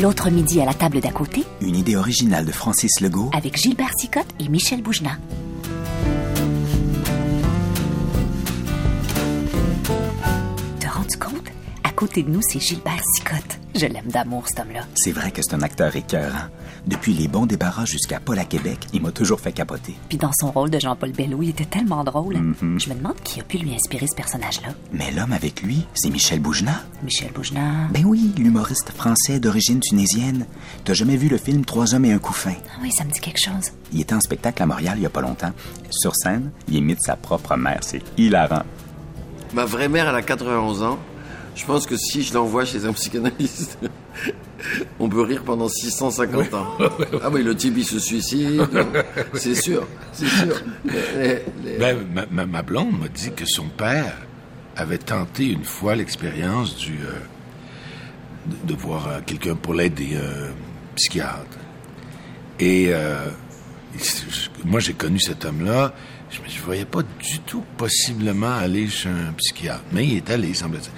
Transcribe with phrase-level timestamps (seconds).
[0.00, 3.92] L'autre midi à la table d'à côté, Une idée originale de Francis Legault avec Gilbert
[3.98, 5.18] Sicotte et Michel Bougenat.
[12.00, 13.58] Côté de nous, c'est Gilbert Sicotte.
[13.74, 14.80] Je l'aime d'amour, cet homme-là.
[14.94, 16.48] C'est vrai que c'est un acteur écœurant.
[16.86, 19.94] Depuis les bons débarras jusqu'à Paul à Québec, il m'a toujours fait capoter.
[20.08, 22.36] Puis dans son rôle de Jean-Paul Bello, il était tellement drôle.
[22.62, 24.68] Je me demande qui a pu lui inspirer ce personnage-là.
[24.94, 26.82] Mais l'homme avec lui, c'est Michel Bougenat.
[27.02, 27.88] Michel Bougenat.
[27.92, 30.46] Ben oui, l'humoriste français d'origine tunisienne.
[30.86, 32.54] T'as jamais vu le film Trois hommes et un couffin?
[32.70, 33.72] Ah oui, ça me dit quelque chose.
[33.92, 35.52] Il était en spectacle à Montréal il y a pas longtemps.
[35.90, 37.80] Sur scène, il imite sa propre mère.
[37.82, 38.62] C'est hilarant.
[39.52, 40.98] Ma vraie mère, elle a 91 ans.
[41.54, 43.78] Je pense que si je l'envoie chez un psychanalyste,
[45.00, 46.66] on peut rire pendant 650 ans.
[47.22, 48.62] Ah oui, le type, il se suicide.
[49.34, 50.62] C'est sûr, c'est sûr.
[51.78, 51.98] Ben,
[52.30, 54.16] ma, ma- blonde m'a dit que son père
[54.76, 57.18] avait tenté une fois l'expérience du euh,
[58.64, 60.52] de, voir euh, quelqu'un pour l'aider, un
[60.96, 61.58] psychiatre.
[62.58, 63.26] Et euh,
[64.64, 65.92] moi, j'ai connu cet homme-là.
[66.30, 69.82] Je ne voyais pas du tout possiblement aller chez un psychiatre.
[69.92, 70.92] Mais il est allé, semble-t-il.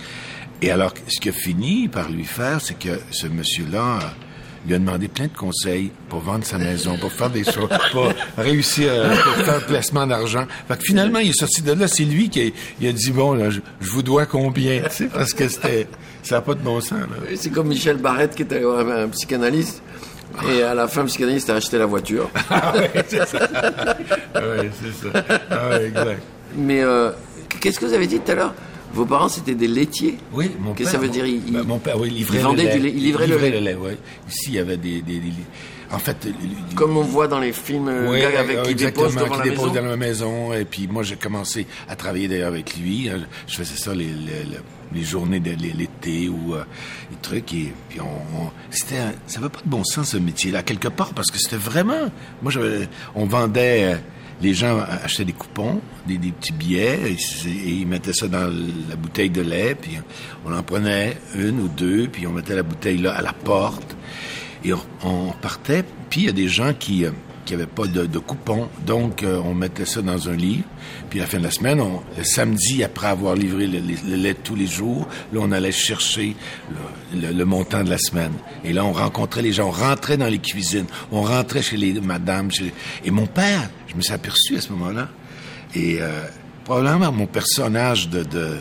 [0.63, 4.07] Et alors, ce qu'il a fini par lui faire, c'est que ce monsieur-là euh,
[4.65, 8.13] lui a demandé plein de conseils pour vendre sa maison, pour faire des choses, pour
[8.39, 10.47] réussir à pour faire placement d'argent.
[10.69, 11.89] Fait que finalement, il est sorti de là.
[11.89, 12.45] C'est lui qui a,
[12.81, 14.83] il a dit, bon, là, je, je vous dois combien?
[14.89, 15.89] Tu sais, parce que c'était,
[16.23, 17.01] ça n'a pas de bon sens.
[17.35, 19.83] C'est comme Michel Barrette qui était voir un psychanalyste.
[20.49, 22.31] Et à la fin, le psychanalyste a acheté la voiture.
[22.51, 23.49] Ah ouais, c'est ça.
[24.35, 25.25] Ah ouais, c'est ça.
[25.51, 26.23] Ah ouais, exact.
[26.57, 27.11] Mais euh,
[27.61, 28.55] qu'est-ce que vous avez dit tout à l'heure?
[28.95, 31.01] Vos parents, c'était des laitiers Oui, mon Qu'est-ce père.
[31.01, 32.77] que ça veut dire il- Mon père, oui, il livrait il vendait le lait.
[32.77, 33.77] du lait, il livrait le lait.
[33.81, 33.93] oui.
[34.29, 35.01] Ici, il y avait des...
[35.03, 35.33] des, des-
[35.91, 36.17] en fait...
[36.25, 39.29] le- le- Comme on voit dans les films, euh, le gars avec qui dépose devant
[39.31, 39.83] qui la dépose maison.
[39.83, 40.53] dans la maison.
[40.55, 43.09] Et puis moi, j'ai commencé à travailler d'ailleurs avec lui.
[43.09, 44.11] Euh, Je faisais ça les, les,
[44.51, 44.59] les-
[44.95, 46.65] les journées de l'é- l'été ou euh,
[47.11, 47.53] les trucs.
[47.55, 50.89] Et puis on, on- c'était, un- ça avait pas de bon sens ce métier-là quelque
[50.89, 52.11] part parce que c'était vraiment.
[52.43, 52.53] Moi,
[53.15, 53.95] on vendait.
[53.95, 53.97] euh,
[54.43, 57.17] les gens achetaient des coupons, des, petits billets, et,
[57.69, 58.53] ils mettaient ça dans
[58.89, 59.93] la bouteille de lait, puis
[60.45, 63.97] on en prenait une ou deux, puis on mettait la bouteille là à la porte.
[64.65, 64.73] Et
[65.03, 67.11] on, partait, puis il y a des gens qui euh,
[67.45, 70.65] qui avaient pas de, coupons, donc euh, on mettait ça dans un livre.
[71.11, 71.83] Puis à la fin de la semaine,
[72.17, 76.37] le samedi, après avoir livré le, lait tous les jours, là on allait chercher
[77.15, 78.33] le, montant de la semaine.
[78.65, 81.93] Et là on rencontrait les gens, on rentrait dans les cuisines, on rentrait chez les
[82.01, 82.51] madames.
[83.05, 85.09] Et mon père, je me suis aperçu à ce moment-là,
[85.75, 86.27] et euh,
[86.65, 88.57] probablement mon personnage de, de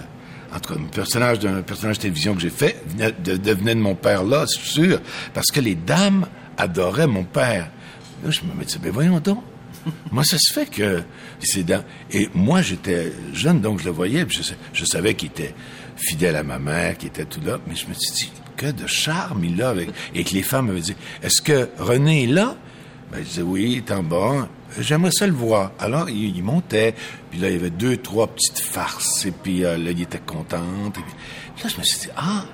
[0.54, 3.76] en tout cas, un personnage d'un personnage de télévision que j'ai fait venait de, devenait
[3.76, 5.00] de mon père là, c'est sûr,
[5.34, 6.28] parce que les dames
[6.58, 7.70] adoraient mon père.
[8.24, 9.44] Là, je me disais, mais voyons donc.
[10.12, 11.02] Moi, ça se fait que
[11.40, 11.84] c'est dans...
[12.12, 14.42] Et moi, j'étais jeune, donc je le voyais, puis
[14.74, 15.56] je, savais qu'il était
[15.96, 18.86] fidèle à ma mère, qu'il était tout là, mais je me suis dit, que de
[18.86, 19.90] charme il a avec...
[20.14, 22.56] Et que les femmes m'avaient dit, est-ce que René est là?
[23.12, 24.48] Ben, je disais, oui, il est en bas.
[24.80, 25.72] J'aimerais ça le voir.
[25.80, 26.96] Alors, il, il montait,
[27.30, 30.20] puis là, il y avait deux, trois petites farces, et puis euh, là, il était
[30.20, 30.64] content.
[30.88, 31.04] Et puis,
[31.64, 32.46] là, je me suis dit, ah,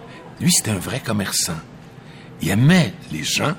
[0.41, 1.59] lui, c'était un vrai commerçant.
[2.41, 3.55] Il aimait les gens,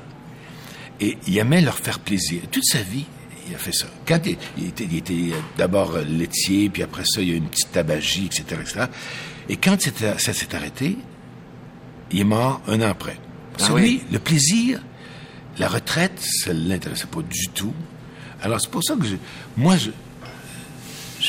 [1.01, 2.43] et il aimait leur faire plaisir.
[2.51, 3.07] Toute sa vie,
[3.49, 3.87] il a fait ça.
[4.07, 7.39] Quand il, il était, euh, d'abord euh, laitier, puis après ça, il y a eu
[7.39, 8.87] une petite tabagie, etc., etc.
[9.49, 10.99] Et quand ça s'est arrêté,
[12.11, 13.17] il est mort un an après.
[13.57, 13.81] Parce Ah oui.
[13.83, 14.83] lui, le plaisir,
[15.59, 17.73] la retraite, ça ne l'intéressait pas du tout.
[18.43, 19.17] Alors, c'est pour ça que je,
[19.57, 19.93] moi, je ne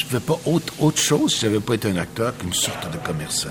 [0.09, 2.97] fais pas autre, autre chose si je n'avais pas été un acteur qu'une sorte de
[2.97, 3.49] commerçant.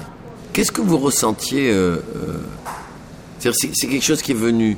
[0.53, 4.77] Qu'est-ce que vous ressentiez euh, euh, C'est quelque chose qui est venu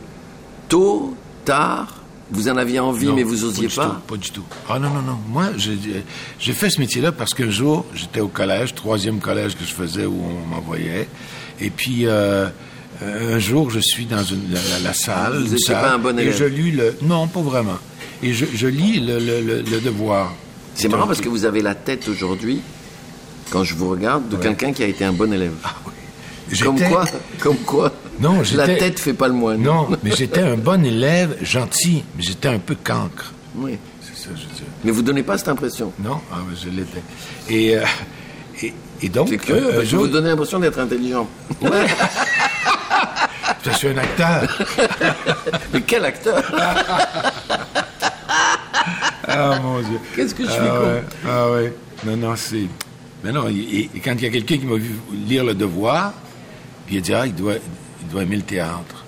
[0.69, 1.15] tôt,
[1.45, 1.97] tard?
[2.33, 3.87] Vous en aviez envie, Non, mais vous osiez du pas?
[3.87, 4.45] tout, Pas du tout.
[4.69, 5.19] Ah non, non, non.
[5.29, 5.47] Moi,
[6.39, 10.07] j'ai fait ce métier-là parce qu'un jour, j'étais au collège, troisième collège que je faisais
[10.07, 11.09] où on m'envoyait.
[11.61, 12.49] Et puis, euh,
[13.03, 15.33] un jour, je suis dans une, la, la- la salle.
[15.41, 16.97] Vous une étiez salle, pas un bon Et je lis le...
[17.03, 17.79] Non, pas vraiment.
[18.23, 20.33] Et je, je lis le, le, le, le devoir.
[20.75, 22.61] C'est marrant parce que vous avez la tête aujourd'hui,
[23.51, 25.53] quand je vous regarde, de quelqu'un qui a été un bon élève.
[26.63, 27.05] Comme J'étais- quoi,
[27.41, 29.63] comme quoi, Non, la tête fait pas le moine.
[29.63, 33.33] Non, mais j'étais un bon élève, gentil, mais j'étais un peu cancre.
[33.57, 33.79] Oui.
[34.03, 34.65] C'est ça, je veux dire.
[34.85, 35.93] Mais vous donnez pas cette impression.
[36.03, 37.03] Non, ah, mais je l'étais.
[37.49, 37.85] Et, euh,
[38.63, 41.29] et, et donc, que jour- vous donnez l'impression d'être intelligent.
[43.65, 44.59] je suis un acteur.
[45.73, 46.43] Mais quel acteur?
[49.31, 49.99] Ah mon Dieu.
[50.15, 51.75] Qu'est-ce que je suis ah, ouais, ah ouais.
[52.05, 52.67] Non, non, c'est.
[53.23, 54.93] Mais non, quand il y a quelqu'un qui m'a vu
[55.29, 56.13] lire Le Devoir,
[56.87, 57.55] puis il a dit, ah, il doit,
[58.03, 59.05] il doit aimer le théâtre.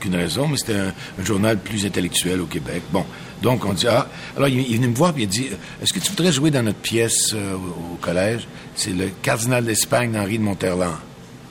[0.00, 2.82] Qu'une raison, mais c'était un, un journal plus intellectuel au Québec.
[2.92, 3.04] Bon,
[3.42, 4.06] donc on dit, ah,
[4.36, 5.48] alors il, il est venu me voir, puis il a dit,
[5.82, 8.46] est-ce que tu voudrais jouer dans notre pièce euh, au, au collège?
[8.76, 10.94] C'est le Cardinal d'Espagne d'Henri de Monterland.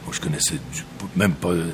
[0.05, 0.83] Moi, je connaissais du-
[1.17, 1.49] même pas.
[1.49, 1.71] euh,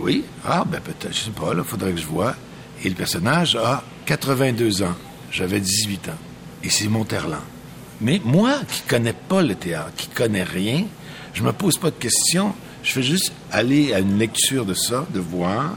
[0.00, 0.24] Oui.
[0.44, 2.34] Ah, ben peut-être, je sais pas, là, faudrait que je vois.
[2.82, 4.94] Et le personnage a 82 ans.
[5.30, 6.18] J'avais 18 ans.
[6.62, 7.42] Et c'est Monterland.
[8.00, 10.84] Mais moi, qui connais pas le théâtre, qui connais rien,
[11.34, 12.54] je me pose pas de questions.
[12.82, 15.76] Je fais juste aller à une lecture de ça, de voir.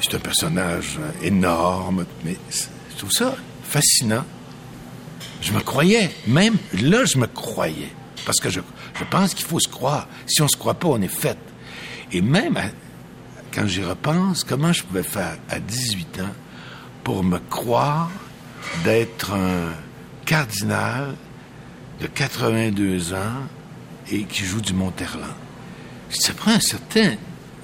[0.00, 4.24] C'est un personnage énorme, mais je trouve ça fascinant.
[5.40, 7.92] Je me croyais, même là, je me croyais.
[8.24, 8.60] Parce que je,
[8.98, 10.08] je pense qu'il faut se croire.
[10.26, 11.38] Si on se croit pas, on est fait.
[12.12, 12.58] Et même
[13.52, 16.34] quand j'y repense, comment je pouvais faire à 18 ans
[17.04, 18.10] pour me croire
[18.84, 19.72] d'être un
[20.24, 21.14] cardinal
[22.00, 23.16] de 82 ans
[24.10, 25.22] et qui joue du Monterland.
[26.10, 27.14] Ça prend un certain...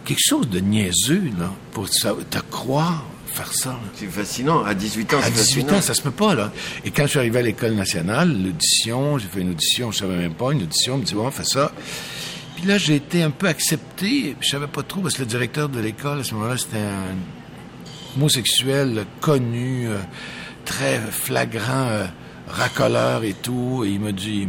[0.04, 3.78] quelque chose de niaiseux, là, pour te croire faire ça.
[3.94, 4.64] C'est fascinant.
[4.64, 5.78] À 18 ans, À c'est 18 fascinant.
[5.78, 6.50] ans, ça se peut pas, là.
[6.84, 10.16] Et quand je suis arrivé à l'École nationale, l'audition, j'ai fait une audition, je savais
[10.16, 11.72] même pas, une audition, on me dit, bon, fais ça.
[12.56, 15.68] Puis là, j'ai été un peu accepté, je savais pas trop, parce que le directeur
[15.68, 19.98] de l'école, à ce moment-là, c'était un homosexuel connu, euh,
[20.68, 22.06] très flagrant, euh,
[22.46, 24.46] racoleur et tout, et il m'a dit,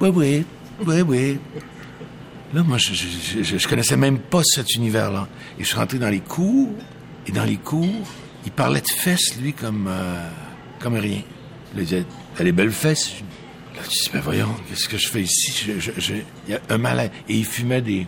[0.00, 0.44] oui, oui,
[0.84, 1.38] oui, oui.
[2.52, 5.28] Là, moi, je, je, je, je connaissais même pas cet univers-là.
[5.58, 6.70] Et je suis rentré dans les cours,
[7.26, 8.06] et dans les cours,
[8.44, 10.28] il parlait de fesses, lui, comme, euh,
[10.80, 11.22] comme rien.
[11.76, 12.04] Il disait,
[12.36, 13.12] t'as les belles fesses.
[13.74, 15.70] Là, je dis, ben voyons, qu'est-ce que je fais ici?
[16.48, 17.10] Il y a un malaise.
[17.28, 18.06] Et il fumait des,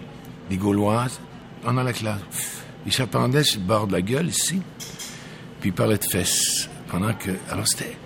[0.51, 1.21] des gauloises
[1.63, 2.21] pendant la classe.
[2.85, 4.61] Il s'appendait sur le bord de la gueule, ici.
[5.61, 6.69] Puis il parlait de fesses.
[6.89, 7.31] Pendant que...
[7.51, 7.97] Alors, c'était...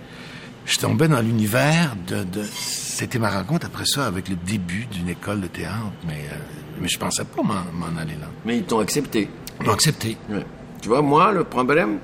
[0.65, 2.43] Je tombais dans l'univers de, de...
[2.43, 6.35] C'était ma rencontre après ça avec le début d'une école de théâtre, mais, euh,
[6.79, 8.27] mais je pensais pas m'en, aller là.
[8.45, 9.27] Mais ils t'ont accepté.
[9.59, 10.17] Ils m'ont accepté.
[10.29, 10.45] Ouais.
[10.81, 11.97] Tu vois, moi, le problème,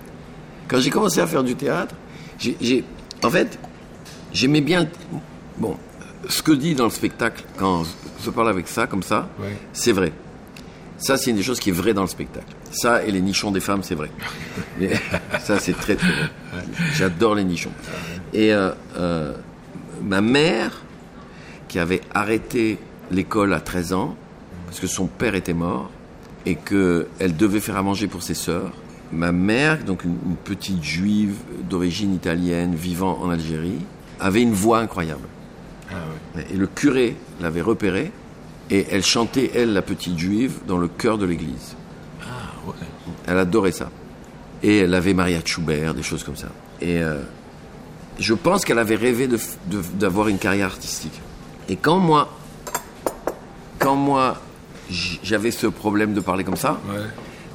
[0.67, 1.93] quand j'ai commencé à faire du théâtre,
[2.39, 2.83] j'ai,
[3.23, 3.59] en fait,
[4.33, 4.87] j'aimais bien,
[5.57, 5.77] bon,
[6.27, 7.83] ce que dit dans le spectacle, quand
[8.23, 9.55] je parle avec ça, comme ça, Ouais.
[9.73, 10.11] c'est vrai.
[10.97, 12.47] Ça, c'est une des choses qui est vraie dans le spectacle.
[12.71, 14.09] Ça et les nichons des femmes, c'est vrai.
[15.39, 16.29] Ça, c'est très, très vrai.
[16.95, 17.71] J'adore les nichons.
[18.33, 19.33] Et euh, euh,
[20.01, 20.81] ma mère,
[21.67, 22.79] qui avait arrêté
[23.11, 24.15] l'école à 13 ans,
[24.65, 25.91] parce que son père était mort,
[26.45, 28.73] et qu'elle devait faire à manger pour ses sœurs.
[29.11, 31.35] Ma mère, donc une, une petite juive
[31.69, 33.79] d'origine italienne vivant en Algérie,
[34.19, 35.27] avait une voix incroyable.
[36.51, 38.11] Et le curé l'avait repérée,
[38.69, 41.75] et elle chantait, elle, la petite juive, dans le chœur de l'église.
[42.21, 42.25] Ah,
[42.67, 42.73] ouais.
[43.27, 43.89] Elle adorait ça.
[44.63, 46.47] Et elle avait Maria Schubert, des choses comme ça.
[46.81, 47.21] Et euh,
[48.19, 51.21] je pense qu'elle avait rêvé de f- de- d'avoir une carrière artistique.
[51.69, 52.29] Et quand moi,
[53.79, 54.41] quand moi,
[55.23, 56.95] j'avais ce problème de parler comme ça, Ouais.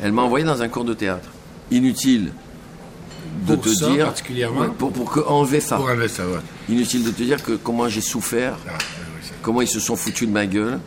[0.02, 1.28] elle m'a envoyé dans un cours de théâtre.
[1.70, 2.32] Inutile
[3.46, 4.04] de Pour te ça, dire.
[4.06, 5.76] particulièrement Ouais, pour, pour que, enlever ça.
[5.76, 6.38] Pour enlever ça, ouais.
[6.68, 8.72] Inutile de te dire que comment j'ai souffert, Ah,
[9.42, 10.78] comment ils se sont foutus de ma gueule,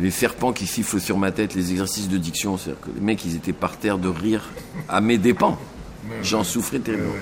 [0.00, 3.24] les serpents qui sifflent sur ma tête, les exercices de diction, c'est-à-dire que les mecs,
[3.24, 4.50] ils étaient par terre de rire
[4.88, 5.58] à mes dépens.
[6.22, 7.12] J'en souffrais terriblement.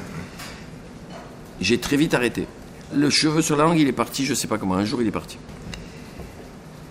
[1.61, 2.47] J'ai très vite arrêté.
[2.95, 5.09] Le cheveu sur la langue, il est parti, je sais pas comment, un jour il
[5.09, 5.37] est parti.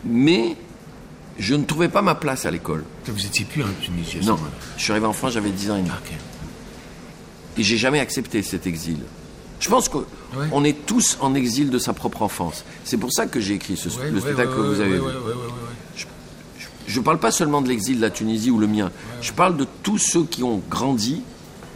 [0.06, 0.56] Mais
[1.38, 2.84] je ne trouvais pas ma place à l'école.
[3.06, 4.38] Vous étiez plus en Tunisie à ce Non,
[4.78, 5.90] je suis arrivé en France, j'avais 10 ans et demi.
[5.92, 6.12] Ok.
[7.58, 9.00] Et j'ai jamais accepté cet exil.
[9.60, 10.06] Je pense qu'on
[10.36, 10.70] Ouais.
[10.70, 12.64] est tous en exil de sa propre enfance.
[12.84, 15.00] C'est pour ça que j'ai écrit ce, Ouais, le ouais, spectacle que vous avez vu.
[15.02, 16.06] ouais, ouais, ouais, ouais.
[16.88, 18.92] Je ne parle pas seulement de l'exil de la Tunisie ou le mien.
[19.22, 21.22] Je parle de tous ceux qui ont grandi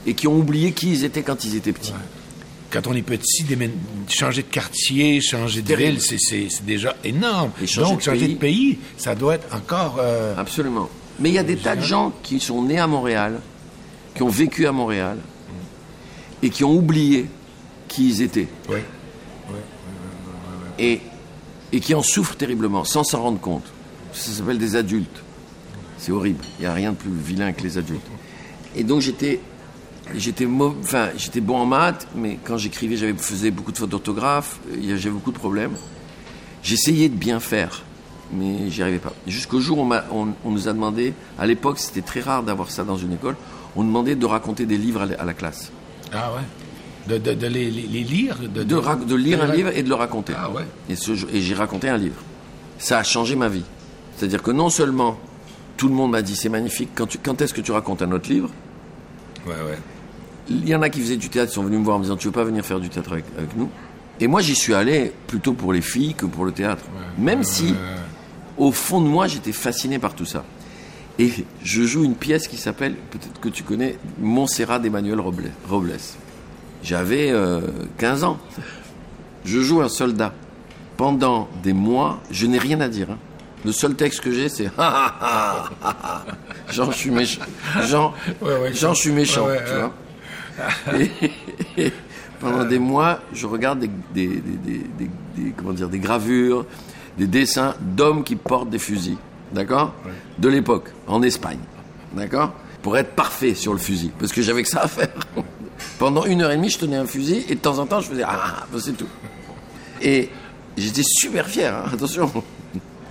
[0.05, 1.93] et qui ont oublié qui ils étaient quand ils étaient petits.
[2.71, 3.45] Quand on est petit,
[4.09, 7.51] changer de quartier, changer de ville, c'est- déjà énorme.
[7.61, 8.33] Et changer Donc, de changer pays.
[8.33, 9.97] de pays, ça doit être encore...
[9.99, 10.89] euh, Absolument.
[11.19, 13.39] Mais il y a des tas de gens qui sont nés à Montréal,
[14.15, 15.17] qui ont vécu à Montréal
[16.43, 17.27] et qui ont oublié
[17.87, 18.47] qui ils étaient.
[20.77, 20.99] et,
[21.71, 23.63] et qui en souffrent terriblement sans s'en rendre compte.
[24.15, 25.21] Ça s'appelle des adultes.
[25.97, 26.43] C'est horrible.
[26.59, 28.05] Il n'y a rien de plus vilain que les adultes.
[28.75, 29.39] Et donc j'étais,
[30.15, 33.89] j'étais, mau- enfin, j'étais bon en maths, mais quand j'écrivais, j'avais faisais beaucoup de fautes
[33.89, 35.73] d'orthographe, j'avais beaucoup de problèmes.
[36.63, 37.83] J'essayais de bien faire,
[38.33, 39.13] mais j'y arrivais pas.
[39.27, 42.43] Jusqu'au jour où on, m'a- on- on nous a demandé, à l'époque c'était très rare
[42.43, 43.35] d'avoir ça dans une école,
[43.75, 45.71] on demandait de raconter des livres à la- à la classe.
[46.13, 46.41] Ah ouais.
[47.07, 49.95] De, de, de les, lire de, De, ra- de lire un livre et de le
[49.95, 50.33] raconter.
[50.35, 50.63] Ah ouais.
[50.89, 52.15] Et j'ai raconté un livre.
[52.79, 53.63] Ça a changé ma vie.
[54.15, 55.17] C'est-à-dire que non seulement
[55.77, 58.11] tout le monde m'a dit c'est magnifique, quand, tu- quand est-ce que tu racontes un
[58.11, 58.49] autre livre
[59.45, 59.77] Ouais, ouais.
[60.49, 62.03] Il y en a qui faisaient du théâtre, qui sont venus me voir en me
[62.05, 63.69] disant tu veux pas venir faire du théâtre avec, avec nous
[64.19, 66.83] Et moi j'y suis allé plutôt pour les filles que pour le théâtre.
[67.17, 67.73] Même si
[68.57, 70.43] au fond de moi j'étais fasciné par tout ça.
[71.19, 71.31] Et
[71.63, 75.93] je joue une pièce qui s'appelle, peut-être que tu connais, Montserrat d'Emmanuel Roble- Robles.
[76.83, 77.61] J'avais euh,
[77.97, 78.37] 15 ans.
[79.45, 80.33] Je joue un soldat.
[80.97, 83.11] Pendant des mois, je n'ai rien à dire.
[83.11, 83.17] hein.
[83.65, 84.69] Le seul texte que j'ai, c'est.
[86.71, 87.41] Jean, je suis méchant.
[87.83, 89.47] Jean, Ouais, ouais, Jean, je suis méchant.
[89.47, 89.91] ouais, tu vois.
[90.99, 91.11] Et,
[91.87, 91.93] et
[92.39, 95.09] pendant des mois, je regarde des, des, des, des- des-
[95.43, 96.65] des- comment dire, des gravures,
[97.17, 99.17] des dessins d'hommes qui portent des fusils.
[99.51, 99.93] D'accord?
[100.37, 101.59] De l'époque, en Espagne.
[102.13, 102.53] D'accord?
[102.81, 104.11] Pour être parfait sur le fusil.
[104.19, 105.09] Parce que j'avais que ça à faire.
[105.97, 108.09] Pendant une heure et demie, je tenais un fusil et de temps en temps, je
[108.09, 109.07] faisais Ah, bah, c'est tout.
[110.01, 110.29] Et
[110.77, 112.31] j'étais super fier, hein, attention.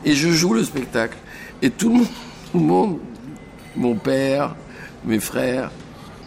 [0.05, 1.17] Et je joue le spectacle.
[1.63, 2.09] Et tout le monde,
[2.53, 2.99] tout le monde,
[3.77, 4.55] mon père,
[5.05, 5.71] mes frères,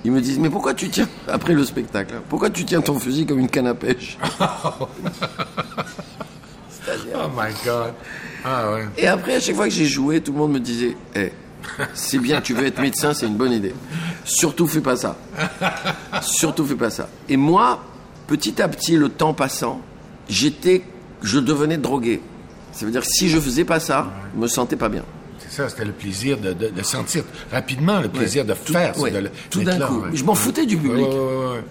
[0.04, 3.00] ils me disent Mais pourquoi tu tiens, après le spectacle, hein, pourquoi tu tiens ton
[3.00, 4.18] fusil comme une canne à pêche
[6.90, 7.94] Oh my God.
[8.46, 8.88] Ah ouais.
[8.98, 11.32] Et après, à chaque fois que j'ai joué, tout le monde me disait Eh,
[11.94, 13.74] c'est bien, tu veux être médecin, c'est une bonne idée.
[14.24, 15.18] Surtout fais pas ça.
[16.22, 17.10] Surtout fais pas ça.
[17.28, 17.84] Et moi,
[18.28, 19.82] petit à petit, le temps passant,
[20.30, 20.84] j'étais,
[21.22, 22.22] je devenais drogué.
[22.78, 25.04] Ça veut dire que si je faisais pas ça, je me sentais pas bien.
[25.40, 28.96] C'est ça, c'était le plaisir de, de, de sentir rapidement le plaisir de Tout- faire.
[29.00, 30.02] ouais, de tout d'un coup.
[30.02, 30.10] ouais.
[30.14, 31.08] Je m'en foutais du public.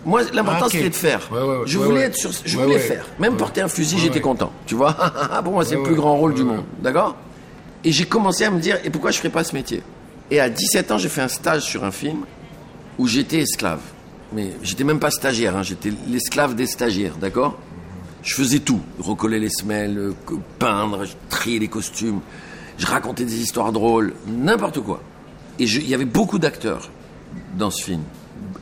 [0.05, 1.29] Moi, l'important, Ah, c'était de faire.
[1.67, 3.07] Je voulais être sur, je voulais faire.
[3.21, 4.53] Même porter un fusil, j'étais content.
[4.67, 4.93] Tu vois
[5.45, 6.65] Pour moi, c'est le plus grand rôle du monde.
[6.83, 7.15] D'accord?
[7.85, 9.83] Et j'ai commencé à me dire, et pourquoi je ferais pas ce métier?
[10.33, 12.25] Et à 17 ans, j'ai fait un stage sur un film
[12.99, 13.79] où j'étais esclave.
[14.33, 17.57] Mais j'étais même pas stagiaire, hein, j'étais l'esclave des stagiaires, d'accord?
[18.27, 18.81] Je faisais tout.
[18.99, 20.13] Recoller les semelles, euh,
[20.59, 22.21] peindre, trier les costumes.
[22.77, 25.01] Je racontais des histoires drôles, n'importe quoi.
[25.59, 26.91] Et il y avait beaucoup d'acteurs
[27.57, 28.03] dans ce film.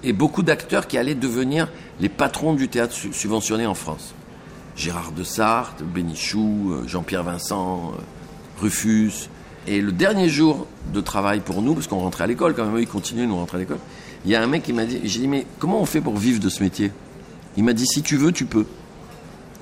[0.04, 4.14] Et beaucoup d'acteurs qui allaient devenir les patrons du théâtre su- subventionné en France.
[4.76, 8.00] Gérard de Sarthe, Bénichou, euh, Jean-Pierre Vincent, euh,
[8.60, 9.28] Rufus.
[9.66, 12.78] Et le dernier jour de travail pour nous, parce qu'on rentrait à l'école quand même,
[12.78, 13.78] ils continuaient, nous on rentrait à l'école,
[14.26, 16.16] il y a un mec qui m'a dit, j'ai dit, mais comment on fait pour
[16.18, 16.92] vivre de ce métier?
[17.56, 18.66] Il m'a dit, si tu veux, tu peux.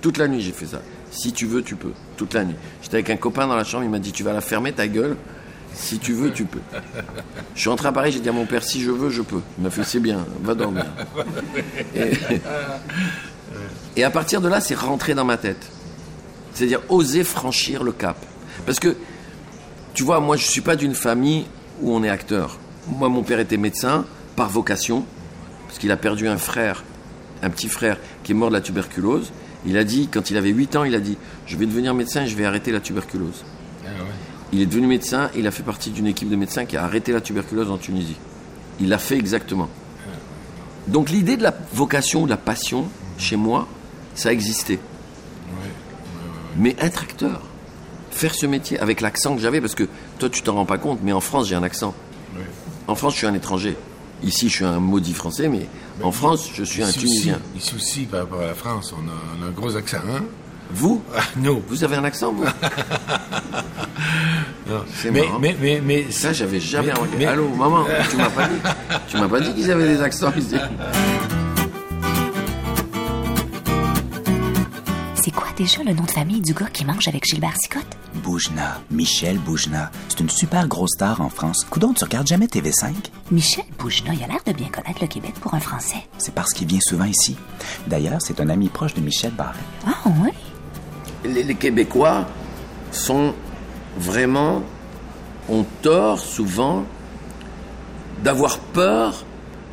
[0.02, 0.82] Toute la nuit, j'ai fait ça.
[1.10, 1.92] Si tu veux, tu peux.
[2.16, 2.56] Toute la nuit.
[2.82, 4.86] J'étais avec un copain dans la chambre, il m'a dit, tu vas la fermer ta
[4.86, 5.16] gueule.
[5.74, 6.60] Si tu veux, tu peux.
[7.54, 9.40] Je suis rentré à Paris, j'ai dit à mon père, si je veux, je peux.
[9.56, 10.84] Il m'a fait, c'est bien, va dormir.
[11.94, 12.10] Et,
[13.96, 15.70] et à partir de là, c'est rentré dans ma tête.
[16.52, 18.16] C'est-à-dire oser franchir le cap.
[18.66, 18.96] Parce que,
[19.94, 21.46] tu vois, moi, je ne suis pas d'une famille
[21.80, 22.58] où on est acteur.
[22.88, 24.04] Moi, mon père était médecin
[24.36, 25.06] par vocation,
[25.68, 26.84] parce qu'il a perdu un frère,
[27.42, 29.32] un petit frère, qui est mort de la tuberculose.
[29.66, 31.16] Il a dit, quand il avait 8 ans, il a dit
[31.46, 33.44] Je vais devenir médecin et je vais arrêter la tuberculose.
[33.84, 34.08] Ah ouais.
[34.52, 36.84] Il est devenu médecin et il a fait partie d'une équipe de médecins qui a
[36.84, 38.16] arrêté la tuberculose en Tunisie.
[38.80, 39.68] Il l'a fait exactement.
[40.88, 43.68] Donc l'idée de la vocation, de la passion, chez moi,
[44.14, 44.78] ça existait.
[46.58, 47.40] Mais être acteur,
[48.10, 49.88] faire ce métier avec l'accent que j'avais, parce que
[50.18, 51.94] toi tu t'en rends pas compte, mais en France j'ai un accent.
[52.88, 53.76] En France je suis un étranger.
[54.22, 55.66] Ici je suis un maudit français, mais
[56.02, 57.38] en France je suis un Ici Tunisien.
[57.56, 59.98] Aussi, ici aussi, par rapport à la France, on a, on a un gros accent,
[60.08, 60.22] hein?
[60.74, 61.02] Vous?
[61.14, 61.62] Ah, nous.
[61.68, 62.44] Vous avez un accent, vous?
[64.68, 64.84] Non.
[64.94, 65.38] C'est mais, marrant.
[65.40, 68.54] mais, mais, mais, Ça j'avais jamais mais- Allô, maman, tu m'as pas dit
[69.08, 70.32] Tu m'as pas dit qu'ils avaient des accents
[75.24, 77.96] C'est quoi déjà le nom de famille du gars qui mange avec Gilbert Sicotte?
[78.24, 79.92] Boujna, Michel Boujna.
[80.08, 81.64] C'est une super grosse star en France.
[81.70, 82.92] Coudon, tu regardes jamais TV5?
[83.30, 86.08] Michel Bougena, il a l'air de bien connaître le Québec pour un Français.
[86.18, 87.36] C'est parce qu'il vient souvent ici.
[87.86, 89.60] D'ailleurs, c'est un ami proche de Michel Barret.
[89.86, 90.30] Ah oui?
[91.24, 92.26] les, les Québécois
[92.90, 93.32] sont
[93.96, 94.62] vraiment,
[95.48, 96.84] ont tort souvent
[98.24, 99.24] d'avoir peur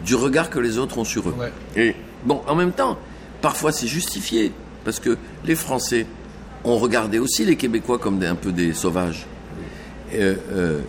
[0.06, 1.36] du regard que les autres ont sur eux.
[1.40, 1.52] Ouais.
[1.76, 3.00] Et bon, en même temps,
[3.42, 4.54] parfois c'est justifié,
[4.84, 6.06] parce que les Français
[6.64, 9.26] ont regardé aussi les Québécois comme des, un peu des sauvages.
[10.14, 10.80] Euh, euh,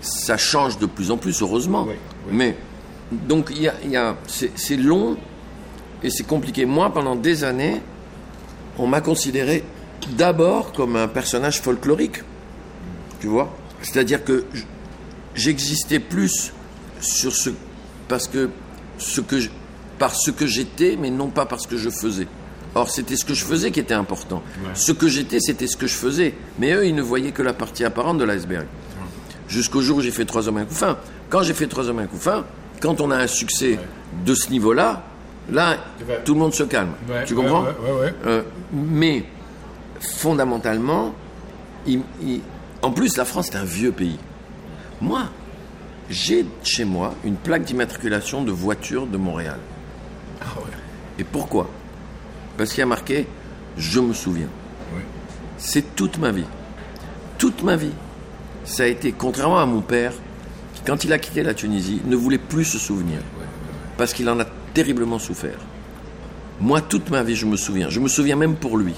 [0.00, 1.84] ça change de plus en plus, heureusement.
[1.88, 1.94] Oui,
[2.26, 2.32] oui.
[2.32, 2.56] Mais
[3.12, 5.16] donc il y a, y a- c'est long
[6.02, 6.64] et c'est compliqué.
[6.66, 7.80] Moi, pendant des années,
[8.78, 9.64] on m'a considéré
[10.16, 12.22] d'abord comme un personnage folklorique.
[13.20, 13.52] Tu vois
[13.82, 14.44] C'est-à-dire que
[15.34, 16.52] j'existais plus
[17.00, 17.50] sur ce
[18.06, 18.50] parce que
[18.98, 19.50] ce que je-
[19.98, 22.26] par ce que j'étais, mais non pas parce que je faisais.
[22.74, 24.42] Or, c'était ce que je faisais qui était important.
[24.74, 26.34] Ce que j'étais, c'était ce que je faisais.
[26.58, 28.66] Mais eux, ils ne voyaient que la partie apparente de l'iceberg.
[29.48, 30.96] Jusqu'au jour où j'ai fait Trois hommes et un couffin.
[31.30, 32.44] Quand j'ai fait Trois hommes et un couffin,
[32.80, 33.78] quand on a un succès
[34.26, 35.02] de ce niveau-là,
[35.50, 35.76] là,
[36.24, 36.90] tout le monde se calme.
[37.24, 37.64] Tu comprends.
[38.26, 39.24] Euh, mais
[40.00, 41.14] fondamentalement,
[41.86, 42.40] il- il-
[42.82, 44.18] en plus, la France est un vieux pays.
[45.00, 45.22] Moi,
[46.10, 49.58] j'ai chez moi une plaque d'immatriculation de voiture de Montréal.
[50.40, 50.70] Ah ouais.
[51.18, 51.68] Et pourquoi?
[52.58, 53.26] Parce qu'il y a marqué
[53.78, 54.48] Je me souviens.
[55.56, 56.44] C'est toute ma vie.
[57.38, 57.92] Toute ma vie.
[58.64, 60.12] Ça a été, contrairement à mon père,
[60.74, 63.20] qui, quand il a quitté la Tunisie, ne voulait plus se souvenir.
[63.96, 65.58] Parce qu'il en a terriblement souffert.
[66.60, 67.88] Moi, toute ma vie, je me souviens.
[67.88, 68.94] Je me souviens même pour lui.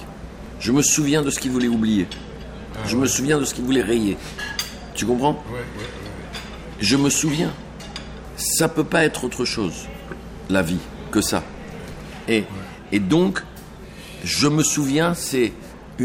[0.59, 2.09] Je me souviens de ce qu'il voulait oublier.
[2.87, 4.17] je me souviens de ce qu'il voulait rayer.
[4.95, 5.43] Tu comprends?
[6.81, 7.53] Je me souviens.
[8.37, 9.87] Ça peut pas être autre chose,
[10.49, 10.79] la vie,
[11.11, 11.43] que ça.
[12.27, 12.45] Et,
[12.91, 13.43] et donc,
[14.25, 15.53] je me souviens, c'est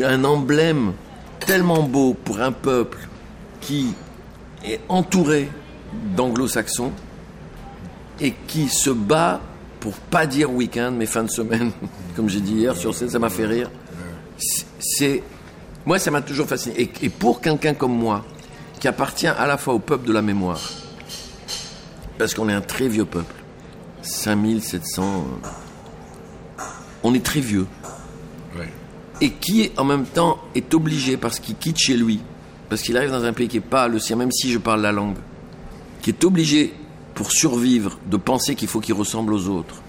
[0.03, 0.93] un emblème
[1.39, 2.97] tellement beau pour un peuple
[3.61, 3.93] qui
[4.65, 5.49] est entouré
[6.15, 6.91] d'anglo-saxons
[8.19, 9.41] et qui se bat
[9.79, 11.71] pour pas dire week-end mais fin de semaine,
[12.15, 13.69] comme j'ai dit hier sur scène, ça m'a fait rire.
[14.79, 15.23] C'est
[15.85, 16.81] moi, ça m'a toujours fasciné.
[16.81, 18.25] Et, et pour quelqu'un comme moi,
[18.79, 20.59] qui appartient à la fois au peuple de la mémoire,
[22.17, 23.35] parce qu'on est un très vieux peuple,
[24.01, 25.25] 5700,
[27.03, 27.67] on est très vieux
[29.21, 32.19] et qui en même temps est obligé parce qu'il quitte chez lui,
[32.69, 34.81] parce qu'il arrive dans un pays qui n'est pas le sien, même si je parle
[34.81, 35.17] la langue,
[36.01, 36.73] qui est obligé
[37.13, 39.81] pour survivre de penser qu'il faut qu'il ressemble aux autres,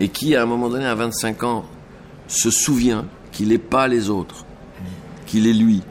[0.00, 1.64] et qui à un moment donné, à 25 ans,
[2.28, 4.44] se souvient qu'il n'est pas les autres,
[5.26, 5.82] qu'il est lui.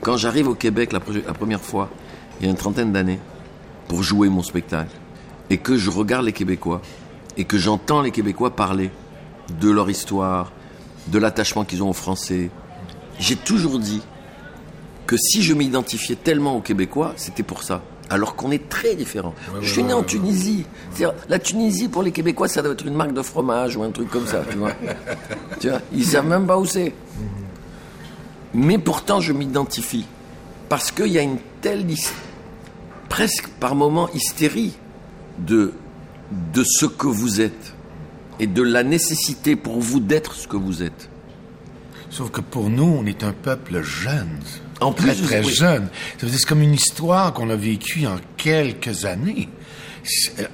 [0.00, 1.90] Quand j'arrive au Québec la, la première fois,
[2.38, 3.18] il y a une trentaine d'années,
[3.88, 4.94] pour jouer mon spectacle,
[5.50, 6.80] et que je regarde les Québécois,
[7.36, 8.90] et que j'entends les Québécois parler
[9.60, 10.52] de leur histoire,
[11.10, 12.50] de l'attachement qu'ils ont aux Français.
[13.18, 14.02] J'ai toujours dit
[15.06, 17.82] que si je m'identifiais tellement aux Québécois, c'était pour ça.
[18.10, 19.34] Alors qu'on est très différents.
[19.60, 20.64] je suis né en Tunisie.
[21.28, 24.08] La Tunisie, pour les Québécois, ça doit être une marque de fromage ou un truc
[24.10, 24.72] comme ça, tu vois.
[25.60, 26.94] tu vois ils savent même pas où c'est.
[28.54, 30.06] Mais pourtant, je m'identifie.
[30.68, 31.86] Parce qu'il y a une telle,
[33.08, 34.74] presque par moment, hystérie
[35.38, 35.72] de,
[36.54, 37.74] de ce que vous êtes
[38.40, 41.08] et de la nécessité pour vous d'être ce que vous êtes.
[42.10, 44.38] Sauf que pour nous, on est un peuple jeune.
[44.80, 45.52] En très, plus, très oui.
[45.52, 45.88] jeune.
[46.18, 49.48] C'est comme une histoire qu'on a vécue en quelques années.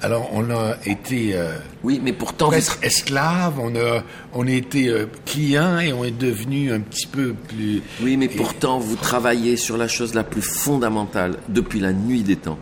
[0.01, 4.89] Alors, on a été euh, Oui, mais pourtant, presque esclave, on a, on a été
[4.89, 7.81] euh, client et on est devenu un petit peu plus...
[8.01, 12.23] oui, mais et- pourtant, vous travaillez sur la chose la plus fondamentale depuis la nuit
[12.23, 12.59] des temps.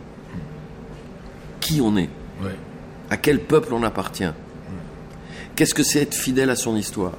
[1.60, 2.10] Qui on est?
[2.42, 2.54] Ouais.
[3.10, 4.30] À quel peuple on appartient?
[5.56, 7.16] Qu'est-ce que c'est être fidèle à son histoire?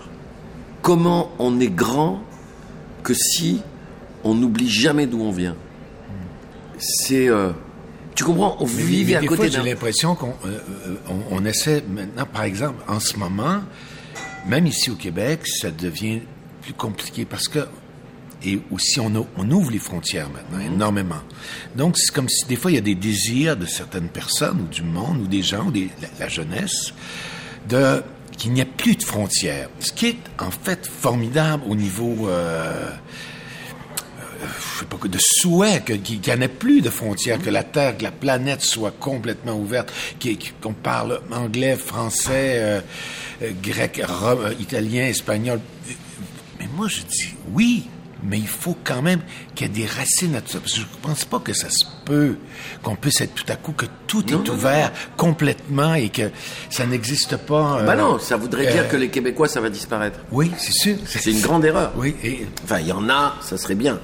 [0.82, 2.22] Comment on est grand
[3.04, 3.62] que si
[4.24, 5.56] on n'oublie jamais d'où on vient?
[6.78, 7.30] C'est...
[7.30, 7.52] euh,
[8.16, 9.64] tu comprends On vit à des côté fois, j'ai d'un...
[9.64, 10.96] l'impression qu'on euh, euh,
[11.32, 13.62] on, on essaie maintenant, par exemple, en ce moment,
[14.48, 16.22] même ici au Québec, ça devient
[16.62, 17.60] plus compliqué parce que
[18.44, 19.16] et aussi on,
[19.50, 21.22] ouvre les frontières maintenant énormément.
[21.76, 24.68] Donc c'est comme si des fois il y a des désirs de certaines personnes ou
[24.68, 26.94] du monde ou des gens ou des, la, la jeunesse
[27.70, 28.04] de
[28.38, 29.70] qu'il n'y a plus de frontières.
[29.80, 32.90] Ce qui est en fait formidable au niveau euh,
[34.46, 37.98] je sais pas de souhait qu'il n'y en ait plus de frontières, que la Terre,
[37.98, 39.92] que la planète soit complètement ouverte,
[40.62, 42.82] qu'on parle anglais, français, euh,
[43.42, 45.60] euh, grec, euh, italien, espagnol.
[46.60, 47.88] Mais moi, je dis oui,
[48.28, 49.22] mais il faut quand même
[49.54, 50.60] qu'il y ait des racines à tout ça.
[50.60, 52.38] Parce que je ne pense pas que ça se peut,
[52.82, 56.32] qu'on puisse être tout à coup, que tout Non, est non, ouvert complètement et que
[56.70, 57.82] ça n'existe pas.
[57.84, 60.20] Bah euh, non, ça voudrait dire euh, que les Québécois, ça va disparaître.
[60.32, 60.98] Oui, c'est sûr.
[61.06, 61.92] C'est une grande erreur.
[61.96, 64.00] Oui, et Enfin, il y en a, ça serait bien.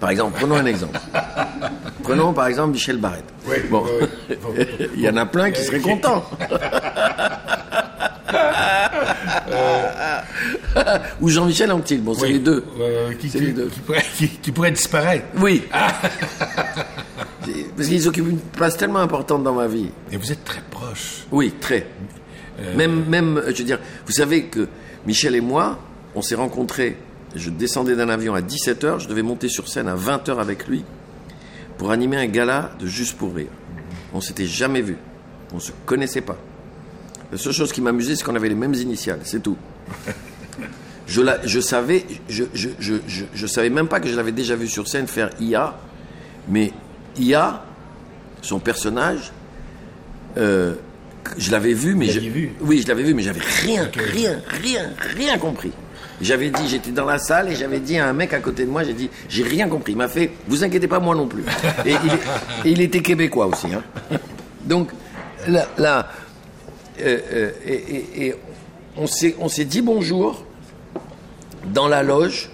[0.00, 0.98] Par exemple, prenons un exemple.
[2.02, 3.24] prenons par exemple Michel Barrette.
[3.46, 3.84] Oui, bon.
[4.00, 6.24] oui, il y en a plein qui seraient contents.
[11.20, 12.32] Ou Jean-Michel Anctil, bon, c'est Oui.
[12.34, 12.64] les deux.
[12.80, 13.66] Euh, qui, les deux.
[13.68, 15.26] qui pourrait, qui- qui pourrait disparaître.
[15.38, 15.62] Oui.
[17.76, 19.88] Parce qu'ils occupent une place tellement importante dans ma vie.
[20.12, 21.24] Et vous êtes très proche.
[21.32, 21.86] Oui, très.
[22.76, 24.68] Même, même, euh, je veux dire, vous savez que
[25.06, 25.78] Michel et moi,
[26.14, 26.96] on s'est rencontrés.
[27.34, 30.84] Je descendais d'un avion à 17h, je devais monter sur scène à 20h avec lui
[31.78, 33.48] pour animer un gala de Juste pour rire.
[34.12, 34.98] On s'était jamais vus.
[35.54, 36.36] On se connaissait pas.
[37.32, 39.56] La seule chose qui m'amusait, c'est qu'on avait les mêmes initiales, c'est tout.
[41.10, 45.08] Je, la, je savais, je, savais même pas que je l'avais déjà vu sur scène
[45.08, 45.74] faire IA,
[46.48, 46.70] mais
[47.18, 47.64] IA,
[48.42, 49.32] son personnage,
[50.38, 50.74] euh,
[51.36, 54.90] je l'avais vu, mais je, vu oui, je l'avais vu, mais j'avais rien, rien, rien,
[55.16, 55.72] rien compris.
[56.20, 58.70] J'avais dit, j'étais dans la salle et j'avais dit à un mec à côté de
[58.70, 59.92] moi, j'ai dit, j'ai rien compris.
[59.92, 61.42] Il m'a fait, vous inquiétez pas, moi non plus.
[61.86, 63.66] Et il, est- et il était québécois aussi.
[63.74, 63.82] Hein.
[64.64, 64.90] Donc
[65.48, 66.08] là, là
[67.02, 68.34] euh, euh, et, et- et
[68.96, 70.44] on s'est, on s'est dit bonjour
[71.66, 72.50] dans la loge.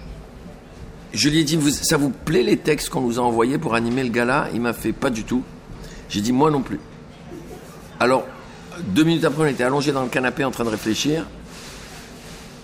[1.13, 3.75] Je lui ai dit, vous- ça vous plaît les textes qu'on nous a envoyés pour
[3.75, 4.47] animer le gala?
[4.53, 5.43] Il m'a fait pas du tout.
[6.09, 6.79] J'ai dit, moi non plus.
[7.99, 8.25] Alors,
[8.79, 11.25] deux minutes après, on était allongé dans le canapé en train de réfléchir.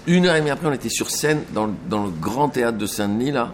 [0.06, 2.78] Une heure et demie après, on était sur scène dans, le- dans le grand théâtre
[2.78, 3.52] de Saint-Denis, là.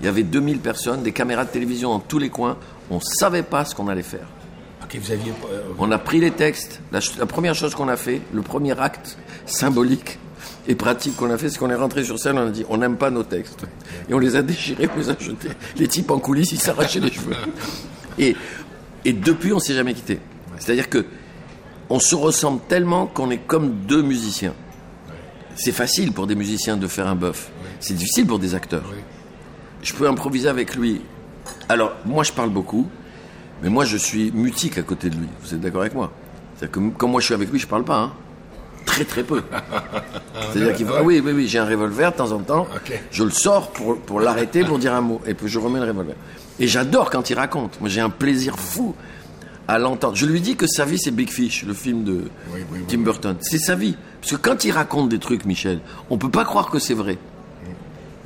[0.00, 2.56] Il y avait 2000 personnes, des caméras de télévision dans tous les coins.
[2.90, 4.26] On savait pas ce qu'on allait faire.
[4.92, 6.80] Vous aviez euh, On a pris les textes.
[6.90, 10.18] La, la première chose qu'on a fait, le premier acte symbolique
[10.68, 12.76] et pratique qu'on a fait, c'est qu'on est rentré sur scène, on a dit on
[12.78, 13.64] n'aime pas nos textes.
[14.08, 15.48] Et on les a déchirés, on les a jetés.
[15.76, 17.34] Les types en coulisses, ils s'arrachaient les cheveux.
[18.18, 18.36] Et,
[19.04, 20.20] et depuis, on s'est jamais quitté.
[20.58, 21.04] C'est-à-dire que
[21.90, 24.54] on se ressemble tellement qu'on est comme deux musiciens.
[25.56, 27.50] C'est facile pour des musiciens de faire un bœuf.
[27.80, 28.84] C'est difficile pour des acteurs.
[29.82, 31.02] Je peux improviser avec lui.
[31.68, 32.88] Alors, moi, je parle beaucoup,
[33.62, 35.26] mais moi, je suis mutique à côté de lui.
[35.42, 36.12] Vous êtes d'accord avec moi?
[36.56, 37.98] C'est-à-dire que quand moi, je suis avec lui, je parle pas.
[37.98, 38.12] hein.
[38.84, 39.42] Très, très peu.
[40.52, 40.94] C'est-à-dire qu'il faut...
[40.96, 42.66] Ah oui, oui, oui, j'ai un revolver de temps en temps.
[43.10, 45.20] Je le sors pour, pour l'arrêter, pour dire un mot.
[45.26, 46.14] Et puis, je remets le revolver.
[46.58, 47.80] Et j'adore quand il raconte.
[47.80, 48.94] Moi, j'ai un plaisir fou
[49.68, 50.16] à l'entendre.
[50.16, 52.20] Je lui dis que sa vie, c'est Big Fish, le film de Oui,
[52.54, 52.80] oui, oui.
[52.88, 53.36] Tim Burton.
[53.40, 53.96] C'est sa vie.
[54.20, 57.18] Parce que quand il raconte des trucs, Michel, on peut pas croire que c'est vrai.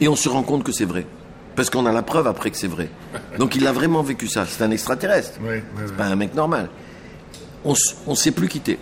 [0.01, 1.07] Et on se rend compte que c'est vrai.
[1.55, 2.91] Parce qu'on a la preuve après que c'est vrai.
[3.39, 4.45] Donc il a vraiment vécu ça.
[4.47, 5.39] C'est un extraterrestre.
[5.87, 6.69] C'est pas un mec normal.
[7.65, 8.79] On, s- on s'est plus quitté.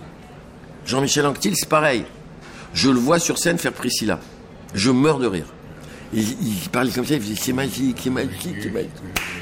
[0.86, 2.04] Jean-Michel Anctil, c'est pareil.
[2.74, 4.18] Je le vois sur scène faire Priscilla.
[4.74, 5.46] Je meurs de rire.
[6.12, 8.90] Il, il parle comme ça, il dit c'est magique, c'est magique, c'est magique.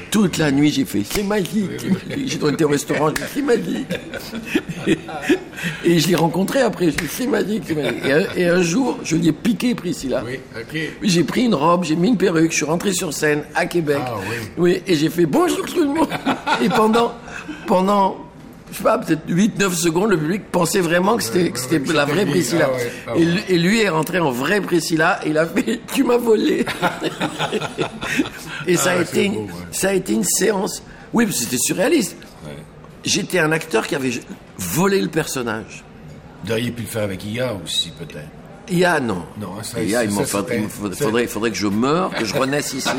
[0.09, 1.69] Toute la nuit, j'ai fait c'est magique.
[2.25, 3.87] J'ai été au restaurant, j'ai dit c'est magique.
[4.87, 4.97] Et,
[5.85, 8.03] et je l'ai rencontré après, dit c'est magique, c'est magique.
[8.05, 10.23] Et un, et un jour, je lui ai piqué Priscilla.
[10.25, 10.39] Oui.
[11.03, 13.99] J'ai pris une robe, j'ai mis une perruque, je suis rentré sur scène à Québec.
[14.03, 14.35] Ah oui.
[14.57, 16.09] Oui, et j'ai fait bonjour tout le monde.
[16.63, 17.13] et pendant,
[17.67, 18.17] pendant,
[18.73, 21.93] je sais pas, peut-être 8-9 secondes, le public pensait vraiment que c'était que c'était ouais,
[21.93, 22.25] la vraie.
[22.25, 22.69] Priscilla.
[22.69, 23.25] Ah ouais, ah et, ouais.
[23.25, 26.65] lui, et lui est rentré en vrai Priscilla et il a fait Tu m'as volé.
[28.67, 29.47] et ça, Ah, a c'est été une, ouais.
[29.71, 30.83] ça a été une séance.
[31.13, 32.17] Oui, parce que c'était surréaliste.
[33.05, 34.11] J'étais un acteur qui avait
[34.57, 35.83] volé le personnage.
[36.45, 38.27] Vous auriez pu le faire avec IA aussi, peut-être.
[38.69, 39.23] IA, non.
[39.39, 42.73] Non, ça, IA, il ça, faudrait, il faudrait, faudrait, que je meure, que je renaisse
[42.73, 42.89] ici,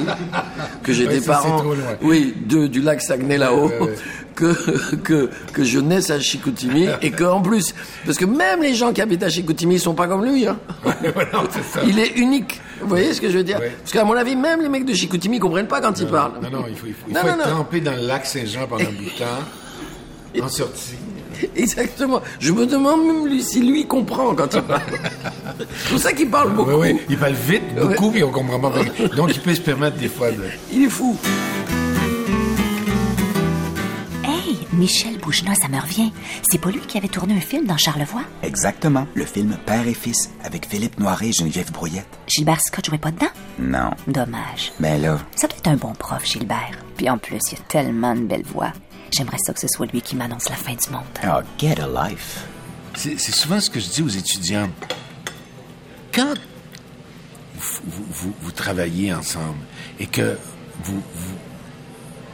[0.83, 1.63] que j'ai Ouais, des parents,
[2.03, 3.95] oui, de, du lac Saguenay là-haut, Ouais, ouais, ouais.
[4.35, 7.75] que, que, que je naisse à Chicoutimi et qu'en plus,
[8.05, 10.59] parce que même les gens qui habitent à Chicoutimi, sont pas comme lui, hein.
[11.33, 11.45] non.
[11.87, 12.61] Il est unique.
[12.81, 13.59] Vous voyez ce que je veux dire?
[13.81, 16.33] Parce qu'à mon avis, même les mecs de Chicoutimi comprennent pas quand ils parlent.
[16.43, 18.85] Non, non, il faut, il faut, il faut être trempé dans le lac Saint-Jean pendant
[18.85, 20.97] de temps, en sortie.
[21.57, 22.21] Exactement.
[22.39, 24.83] Je me demande même lui, si lui comprend quand il parle.
[25.59, 26.71] C'est pour ça qu'il parle beaucoup.
[26.73, 28.73] Oui, oui, il parle vite, beaucoup, puis on comprend pas.
[29.17, 30.43] Donc, il peut se permettre des fois de...
[30.73, 31.17] Il est fou.
[34.25, 36.11] Hey, Michel Bougenat, ça me revient.
[36.51, 38.23] C'est pas lui qui avait tourné un film dans Charlevoix?
[38.43, 39.07] Exactement.
[39.15, 42.07] Le film Père et Fils avec Philippe Noiret et Geneviève Brouillette.
[42.27, 43.27] Gilbert Scott jouait pas dedans?
[43.59, 43.91] Non.
[44.09, 44.73] Dommage.
[44.81, 46.73] Ben là, Ça doit être un bon prof, Gilbert.
[46.97, 48.73] Puis en plus, il a tellement de belles voix.
[49.17, 51.03] J'aimerais ça que ce soit lui qui m'annonce la fin du monde.
[51.25, 52.45] oh, get a life.
[52.97, 54.69] C'est c'est souvent ce que je dis aux étudiants.
[56.13, 56.35] Quand
[57.57, 59.59] vous, vous- vous- vous travaillez ensemble
[59.99, 60.37] et que
[60.85, 61.35] vous, vous,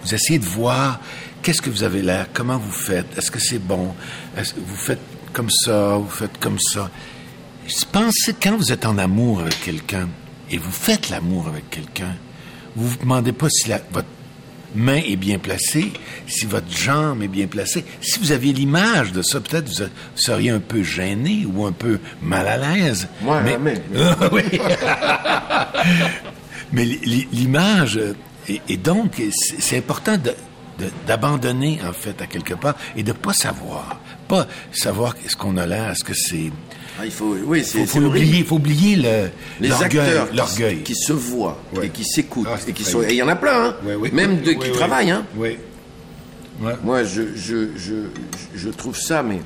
[0.05, 1.01] vous essayez de voir
[1.43, 3.95] qu'est-ce que vous avez l'air, comment vous faites, est-ce que c'est bon,
[4.37, 5.01] est-ce que vous faites
[5.33, 6.91] comme ça, vous faites comme ça.
[7.67, 10.09] Je pensez quand vous êtes en amour avec quelqu'un
[10.51, 12.17] et vous faites l'amour avec quelqu'un,
[12.77, 14.09] vous vous demandez pas si la- votre
[14.75, 15.93] main est bien placée,
[16.27, 17.85] si votre jambe est bien placée.
[18.01, 21.99] Si vous aviez l'image de ça, peut-être vous seriez un peu gêné ou un peu
[22.23, 23.09] mal à l'aise.
[23.23, 23.83] Moi, Mais-
[24.33, 24.43] oui.
[26.73, 28.15] Mais li- li- l'image, euh,
[28.49, 29.21] et, et donc,
[29.59, 30.17] c'est important
[31.07, 34.01] d'abandonner, en fait, à quelque part, et de pas savoir.
[34.29, 36.51] Pas savoir est-ce qu'on a l'air, est-ce que c'est...
[37.03, 40.83] Ah, il faut, oui, Faut, faut faut oublier le, les acteurs qui- l'orgueil.
[40.83, 41.87] qui, se voient Ouais.
[41.87, 44.11] et qui s'écoutent Ah, et qui sont il y en a plein hein, Ouais, oui.
[44.13, 45.25] même de, Oui, qui travaillent hein.
[46.85, 47.95] Moi je, je, je,
[48.55, 49.41] je trouve ça mais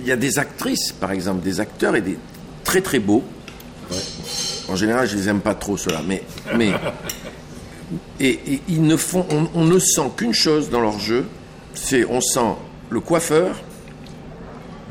[0.00, 2.16] il y a des actrices par exemple des acteurs et des
[2.64, 3.22] très très beaux
[4.68, 6.22] en général je les aime pas trop ceux-là mais
[6.56, 6.72] mais
[8.18, 11.26] et, et ils ne font on, on ne sent qu'une chose dans leur jeu
[11.74, 12.54] c'est on sent
[12.88, 13.56] le coiffeur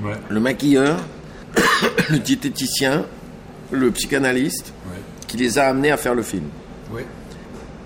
[0.01, 0.13] Ouais.
[0.29, 0.97] le maquilleur
[2.09, 3.05] le diététicien
[3.71, 4.99] le psychanalyste Ouais.
[5.27, 6.45] qui les a amenés à faire le film
[6.93, 7.05] Ouais.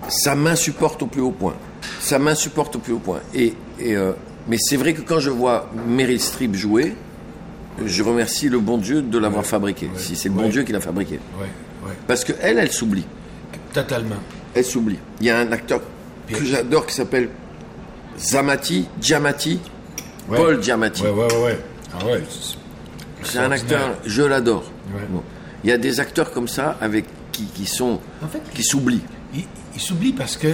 [0.09, 1.55] ça m'insupporte au plus haut point.
[1.99, 3.19] Ça m'insupporte au plus haut point.
[3.33, 4.11] Et, et, euh,
[4.47, 6.95] mais c'est vrai que quand je vois Meryl Streep jouer,
[7.85, 9.89] je remercie le bon Dieu de l'avoir fabriqué.
[9.95, 10.49] Si c'est le bon.
[10.49, 11.19] Dieu qui l'a fabriqué.
[12.07, 13.05] Parce que elle, elle s'oublie.
[13.73, 14.15] Totalement.
[14.55, 14.97] Elle s'oublie.
[15.21, 15.81] Il y a un acteur
[16.27, 17.29] que j'adore qui s'appelle
[18.17, 19.59] Zamati, Giamatti.
[20.29, 21.03] Paul Giamatti.
[21.03, 21.59] Ouais, ouais, ouais.
[21.99, 22.23] Ah ouais.
[23.23, 24.71] c'est- un acteur, je l'adore.
[24.93, 25.01] Ouais.
[25.09, 25.23] Bon.
[25.63, 29.01] Il y a des acteurs comme ça avec qui, qui sont, En fait, qui s'oublient.
[29.33, 30.53] Ils s'oublient parce que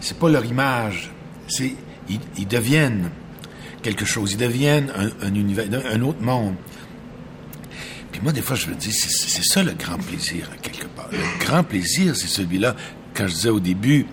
[0.00, 1.10] c'est pas leur image.
[1.48, 1.74] C'est
[2.08, 3.10] ils, ils deviennent
[3.82, 4.32] quelque chose.
[4.32, 6.54] Ils deviennent un, un univers, un, autre monde.
[8.12, 11.08] Puis moi, des fois, je me dis, c'est ça le grand plaisir, quelque part.
[11.12, 12.74] Le grand plaisir, c'est celui-là,
[13.14, 14.06] quand je disais au début,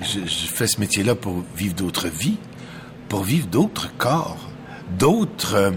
[0.00, 2.38] je, je fais ce métier-là pour vivre d'autres vies,
[3.08, 4.45] pour vivre d'autres corps,
[4.98, 5.70] d'autres euh,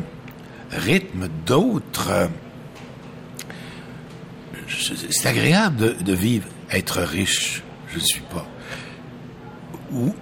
[0.71, 2.09] rythmes, d'autres.
[2.11, 2.27] euh,
[5.11, 8.45] c'est agréable de, de vivre, être riche, je ne suis pas,
[9.91, 10.13] ou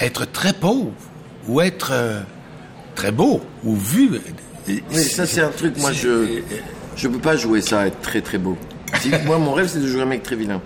[0.00, 0.92] être très pauvre,
[1.48, 2.20] ou être euh,
[2.94, 4.10] très beau, ou vu.
[4.68, 6.40] Oui, ça c'est un truc, moi je
[6.96, 8.58] je peux pas jouer ça, être très très beau.
[9.00, 10.60] Si- moi mon rêve c'est de jouer un mec très vilain.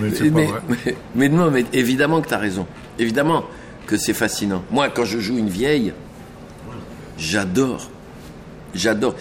[0.00, 2.66] Mais- mais non, mais évidemment que tu as raison.
[2.98, 3.44] Évidemment
[3.86, 4.62] que c'est fascinant.
[4.70, 5.92] Moi, quand je joue une vieille,
[7.18, 7.90] j'adore.
[8.74, 9.14] J'adore.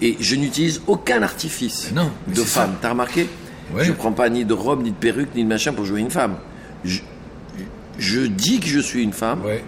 [0.00, 2.74] Et je n'utilise aucun artifice Non, mais de femme.
[2.80, 3.28] T'as remarqué?
[3.74, 3.84] Ouais.
[3.84, 6.10] Je prends pas ni de robe, ni de perruque, ni de machin pour jouer une
[6.10, 6.36] femme.
[6.84, 7.00] Je,
[7.98, 9.62] je dis que je suis une femme Ouais.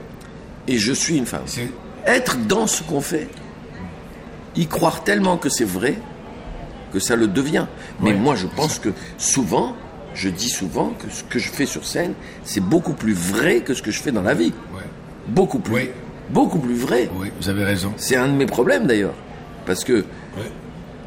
[0.66, 1.42] et je suis une femme.
[1.46, 1.70] C'est-
[2.06, 3.28] Être dans ce qu'on fait,
[4.56, 5.96] y croire tellement que c'est vrai,
[6.92, 7.66] que ça le devient.
[8.00, 9.74] Mais Ouais, moi, je pense que souvent,
[10.14, 13.74] je dis souvent que ce que je fais sur scène, c'est beaucoup plus vrai que
[13.74, 14.52] ce que je fais dans la vie.
[14.74, 14.82] Ouais.
[15.28, 15.74] Beaucoup plus.
[15.74, 15.90] Oui.
[16.30, 17.10] Beaucoup plus vrai.
[17.16, 17.92] Oui, vous avez raison.
[17.96, 19.14] C'est un de mes problèmes d'ailleurs.
[19.66, 19.92] Parce que,
[20.36, 20.50] Ouais.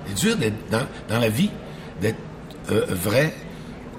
[0.07, 1.49] C'est dur d'être dans, dans la vie,
[2.01, 2.15] d'être
[2.71, 3.33] euh, vrai.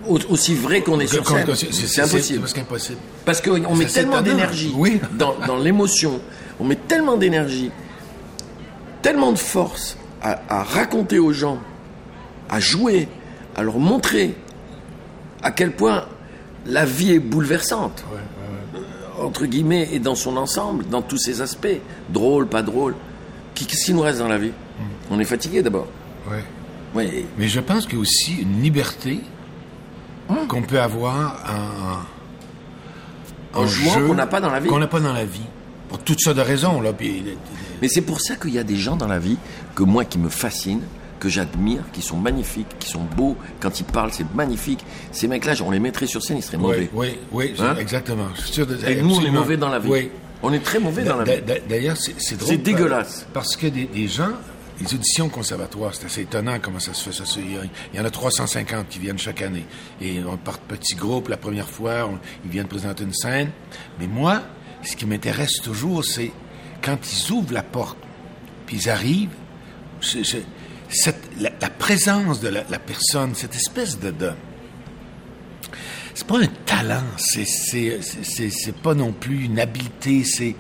[0.07, 2.49] au- aussi vrai qu'on est sur scène, c'est impossible.
[2.49, 2.99] C'est impossible.
[3.27, 4.23] Parce qu'on met tellement étonnant.
[4.23, 5.01] d'énergie Oui.
[5.19, 6.21] dans, dans l'émotion,
[6.59, 7.71] on met tellement d'énergie,
[9.03, 11.59] tellement de force à, à raconter aux gens,
[12.49, 13.09] à jouer,
[13.55, 14.35] à leur montrer
[15.43, 16.05] à quel point
[16.67, 18.05] la vie est bouleversante,
[19.21, 22.95] entre guillemets, et dans son ensemble, dans tous ses aspects, drôle, pas drôle.
[23.55, 24.53] Qui- Qu'est-ce qui nous reste dans la vie?
[25.11, 25.87] On est fatigué d'abord.
[26.95, 29.21] Mais je pense qu'il y a aussi une liberté
[30.49, 31.43] qu'on peut avoir
[33.55, 34.69] en, En jouant jeu qu'on n'a pas dans la vie.
[34.69, 35.41] Qu'on n'a pas dans la vie.
[35.89, 36.81] Pour toutes sortes de raisons.
[36.83, 37.25] Là, puis,
[37.81, 39.39] Mais c'est pour ça qu'il y a des gens dans la vie
[39.75, 40.83] que moi qui me fascinent,
[41.19, 43.37] que j'admire, qui sont magnifiques, qui sont beaux.
[43.61, 44.85] Quand ils parlent, c'est magnifique.
[45.13, 46.89] Ces mecs-là, on les mettrait sur scène, ils seraient mauvais.
[46.93, 48.29] oui, oui, oui, Hein exactement.
[48.37, 49.89] Je suis sûr de Et nous, on est mauvais dans la vie.
[49.91, 50.11] Oui.
[50.43, 51.43] On est très mauvais dans la vie.
[51.43, 52.49] d'a- D'ailleurs, c'est drôle.
[52.49, 53.27] C'est dégueulasse.
[53.33, 54.31] Parce que des, des gens,
[54.81, 57.13] les auditions au conservatoire, c'est assez étonnant comment ça se fait.
[57.17, 59.65] Ça, se- il y a- il y en a 350 qui viennent chaque année.
[60.01, 61.29] Et on part de petits groupes.
[61.29, 63.51] La première fois, on- ils viennent présenter une scène.
[63.99, 64.43] Mais moi,
[64.85, 66.31] ce qui m'intéresse toujours, c'est
[66.81, 67.99] quand ils ouvrent la porte,
[68.67, 69.35] puis ils arrivent,
[70.01, 70.37] je- je-
[70.91, 74.11] cette- la, la présence de la, la personne, cette espèce de...
[74.11, 74.31] de
[76.15, 80.57] c'est pas un talent, c'est pas non plus une habileté, c'est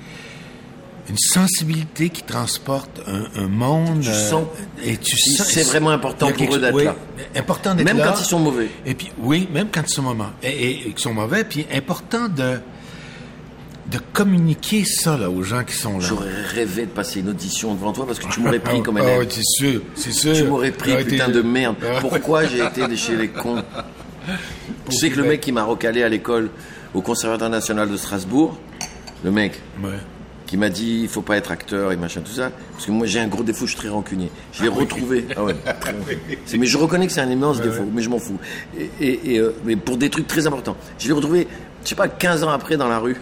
[1.08, 4.02] une sensibilité qui transporte un, un monde.
[4.02, 4.46] Tu euh, sens-
[4.84, 6.94] et tu sens- c'est vraiment important pour eux d'être là.
[7.34, 8.12] important d'être Même là.
[8.12, 8.68] quand ils sont mauvais.
[8.86, 10.26] Et puis oui, même quand ils sont mauvais.
[10.44, 12.60] Et, et- et qu'ils sont mauvais, puis important de
[13.90, 16.04] de communiquer ça là aux gens qui sont là.
[16.06, 19.02] J'aurais rêvé de passer une audition devant toi parce que tu m'aurais pris comme Ah,
[19.02, 19.18] élève.
[19.20, 20.34] ouais, c'est sûr, c'est sûr.
[20.34, 21.76] Tu m'aurais pris, J'aurais putain de merde.
[21.82, 21.98] Ah.
[22.00, 23.62] Pourquoi j'ai été chez les cons
[24.90, 26.50] Tu sais que le mec qui m'a recalé à l'école
[26.94, 28.58] au Conservatoire national de Strasbourg,
[29.24, 29.90] le mec Ouais.
[30.46, 33.06] qui m'a dit il faut pas être acteur et machin tout ça, parce que moi
[33.06, 34.30] j'ai un gros défaut, je suis très rancunier.
[34.52, 35.24] Je l'ai retrouvé.
[35.34, 35.54] Ah ouais.
[36.58, 38.38] Mais je reconnais que c'est un immense défaut, mais je m'en fous.
[38.78, 40.76] Et, et- et, euh, mais pour des trucs très importants.
[40.98, 41.46] Je l'ai retrouvé,
[41.84, 43.16] je sais pas, 15 ans après dans la rue.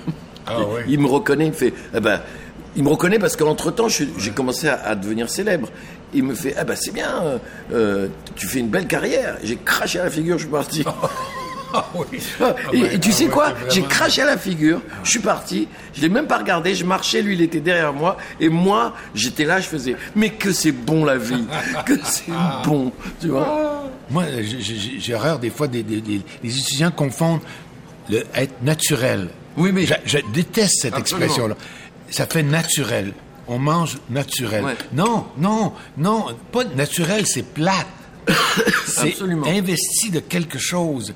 [0.46, 0.56] Ah.
[0.88, 2.20] Il me reconnaît, il me fait, eh ben,
[2.76, 5.68] il me reconnaît parce qu'entre temps, j'ai commencé à, à devenir célèbre.
[6.14, 7.38] Il me fait, ah ben c'est bien, euh,
[7.72, 9.36] euh, tu fais une belle carrière.
[9.42, 10.84] J'ai craché à la figure, je suis parti.
[11.74, 12.20] Ah oui.
[12.40, 15.18] Ah, et, et tu ah sais ouais, quoi J'ai craché à la figure, je suis
[15.18, 18.94] parti, je l'ai même pas regardé, je marchais, lui il était derrière moi, et moi
[19.16, 21.44] j'étais là, je faisais, mais que c'est bon la vie,
[21.84, 22.30] que c'est
[22.64, 24.22] bon, tu vois Moi,
[24.60, 27.40] j'ai horreur des fois des, des- des- les étudiants confondent
[28.08, 29.28] le être naturel.
[29.56, 31.56] Oui, mais- je, je déteste cette expression-là.
[32.10, 33.12] Ça fait naturel.
[33.48, 34.64] On mange naturel.
[34.64, 34.76] Ouais.
[34.92, 37.86] Non, non, non, pas naturel, c'est plate.
[38.86, 39.46] c'est Absolument.
[39.46, 41.14] investi de quelque chose.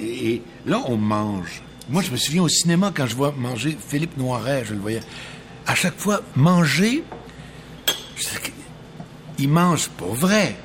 [0.00, 1.62] Et, là, on mange.
[1.88, 5.00] Moi, je me souviens au cinéma quand je vois manger Philippe Noiret, je le voyais.
[5.66, 7.04] À chaque fois, manger,
[9.38, 10.56] il mange pour vrai,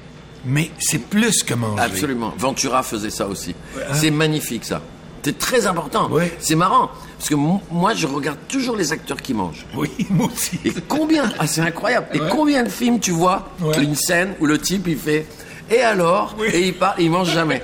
[0.45, 1.83] mais c'est plus que manger.
[1.83, 2.33] Absolument.
[2.37, 3.55] Ventura faisait ça aussi.
[3.93, 4.81] C'est magnifique ça.
[5.23, 6.09] C'est très important.
[6.09, 6.31] Ouais.
[6.39, 6.89] C'est marrant.
[7.17, 9.65] Parce que mo- moi, je regarde toujours les acteurs qui mangent.
[9.75, 10.59] Oui, moi aussi.
[10.65, 12.07] Et combien Ah, c'est incroyable.
[12.13, 13.81] Et combien de films tu vois Ouais.
[13.83, 15.25] une scène où le type il fait
[15.71, 17.63] et alors et il part, il mange jamais.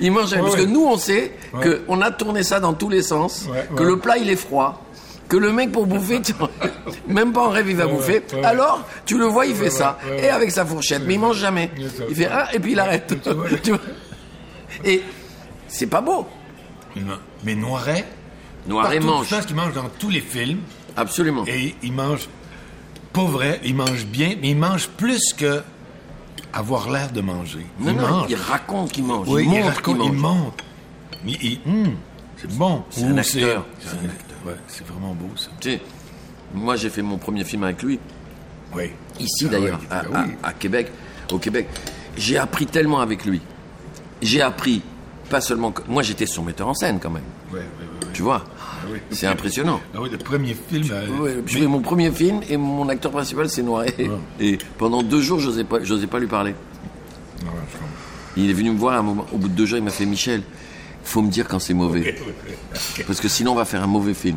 [0.00, 1.60] Il mange jamais parce que nous on sait Ouais.
[1.62, 3.46] que on a tourné ça dans tous les sens,
[3.76, 4.82] que le plat il est froid.
[5.28, 6.32] Que le mec pour bouffer, tu-
[7.06, 8.22] même pas en rêve il va Ouais, bouffer.
[8.32, 8.44] ouais.
[8.44, 11.70] Alors tu le vois, il fait ça et avec sa fourchette, mais il mange jamais.
[12.08, 13.14] Il fait un et puis il arrête.
[13.62, 13.78] Tu vois
[14.86, 15.02] Et
[15.66, 16.26] c'est pas beau.
[17.44, 18.04] Mais Noiret,
[18.66, 20.60] Noiret mange Je pense qu'il mange dans tous les films
[20.96, 21.44] absolument.
[21.46, 22.28] et il mange
[23.12, 25.62] pas vrai, il mange bien, mais il mange plus que
[26.52, 27.66] avoir l'air de manger.
[27.80, 28.26] Non, il non, mange.
[28.30, 29.28] il raconte qu'il mange.
[29.28, 30.08] oui, il raconte, qu'il mange.
[30.12, 30.64] il monte.
[31.26, 31.90] Il- il-
[32.36, 32.84] c'est bon.
[32.90, 33.66] C'est un acteur.
[33.80, 34.36] C'est un acteur.
[34.46, 35.48] Ouais, c'est vraiment beau, ça.
[35.60, 35.80] Tu sais,
[36.54, 37.98] moi j'ai fait mon premier film avec lui,
[38.74, 38.90] Oui.
[39.18, 40.32] ici Ah d'ailleurs, oui, à, ah oui.
[40.42, 40.92] à- à Québec,
[41.32, 41.68] au Québec.
[42.16, 43.40] J'ai appris tellement avec lui.
[44.22, 44.82] J'ai appris,
[45.30, 45.72] pas seulement...
[45.88, 48.12] Moi j'étais son metteur en scène quand même, Ouais, ouais, ouais, ouais.
[48.12, 48.44] tu vois.
[48.92, 48.98] oui.
[49.10, 49.80] C'est impressionnant.
[49.94, 50.84] Ah oui, le premier film.
[50.90, 53.94] euh, j'ai fait mon premier film et mon acteur principal c'est Noiré.
[54.40, 56.54] Et pendant deux jours, j'osais pas, j'osais pas lui parler.
[57.40, 57.58] je comprends.
[58.36, 59.90] Il est venu me voir à un moment, au bout de deux jours, il m'a
[59.90, 60.42] fait Michel,
[61.02, 62.14] faut me dire quand c'est mauvais.
[63.06, 64.36] Parce que sinon, on va faire un mauvais film.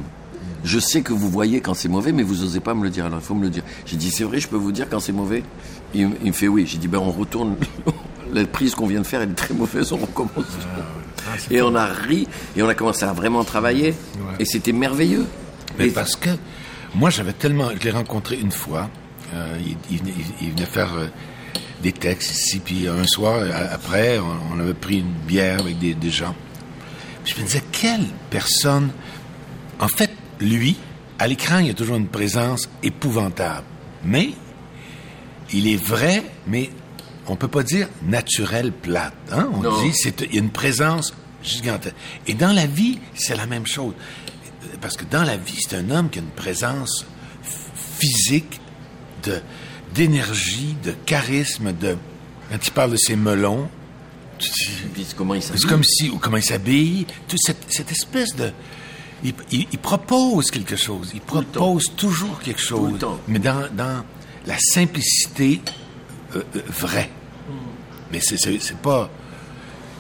[0.63, 3.06] Je sais que vous voyez quand c'est mauvais, mais vous osez pas me le dire.
[3.06, 3.63] Alors, il faut me le dire.
[3.86, 5.43] J'ai dit, c'est vrai, je peux vous dire quand c'est mauvais
[5.93, 6.65] il, il me fait oui.
[6.67, 7.56] J'ai dit, ben, on retourne.
[8.34, 10.46] La prise qu'on vient de faire, elle est très mauvaise, on recommence.
[11.50, 13.94] et on a ri, et on a commencé à vraiment travailler.
[14.39, 15.26] Et c'était merveilleux.
[15.78, 16.30] Mais Et- parce que
[16.96, 17.70] moi, j'avais tellement.
[17.78, 18.89] Je l'ai rencontré une fois.
[19.34, 21.08] euh, il, il venait, il- il venait faire euh,
[21.82, 22.60] des textes ici.
[22.60, 26.36] Puis un soir, euh, après, on, on avait pris une bière avec des, des gens.
[27.24, 28.89] Puis je me disais, quelle personne.
[29.80, 30.76] En fait, lui,
[31.17, 33.63] à l'écran, il y a toujours une présence épouvantable.
[34.04, 34.32] Mais
[35.54, 36.70] il est vrai, mais
[37.27, 39.13] on peut pas dire naturel plate.
[39.31, 39.49] Hein?
[39.53, 39.81] On Non.
[39.84, 41.95] dit c'est il y a une présence gigantesque.
[42.27, 43.93] Et dans la vie, c'est la même chose.
[44.81, 47.05] Parce que dans la vie, c'est un homme qui a une présence
[47.99, 48.60] physique,
[49.23, 49.39] de
[49.93, 51.97] d'énergie, de charisme, de
[52.49, 53.69] quand il parle de ses melons,
[54.39, 55.60] tu dis- Puis comment il s'habille.
[55.62, 58.51] c'est comme si, ou comment il s'habille, toute cette, cette espèce de...
[59.23, 63.19] Il, il- il propose quelque chose, il propose toujours quelque chose, le temps.
[63.27, 64.03] mais dans, dans
[64.47, 65.62] la simplicité
[66.36, 67.10] euh, euh, vraie.
[68.12, 68.38] Mais c'est,
[68.78, 69.10] pas...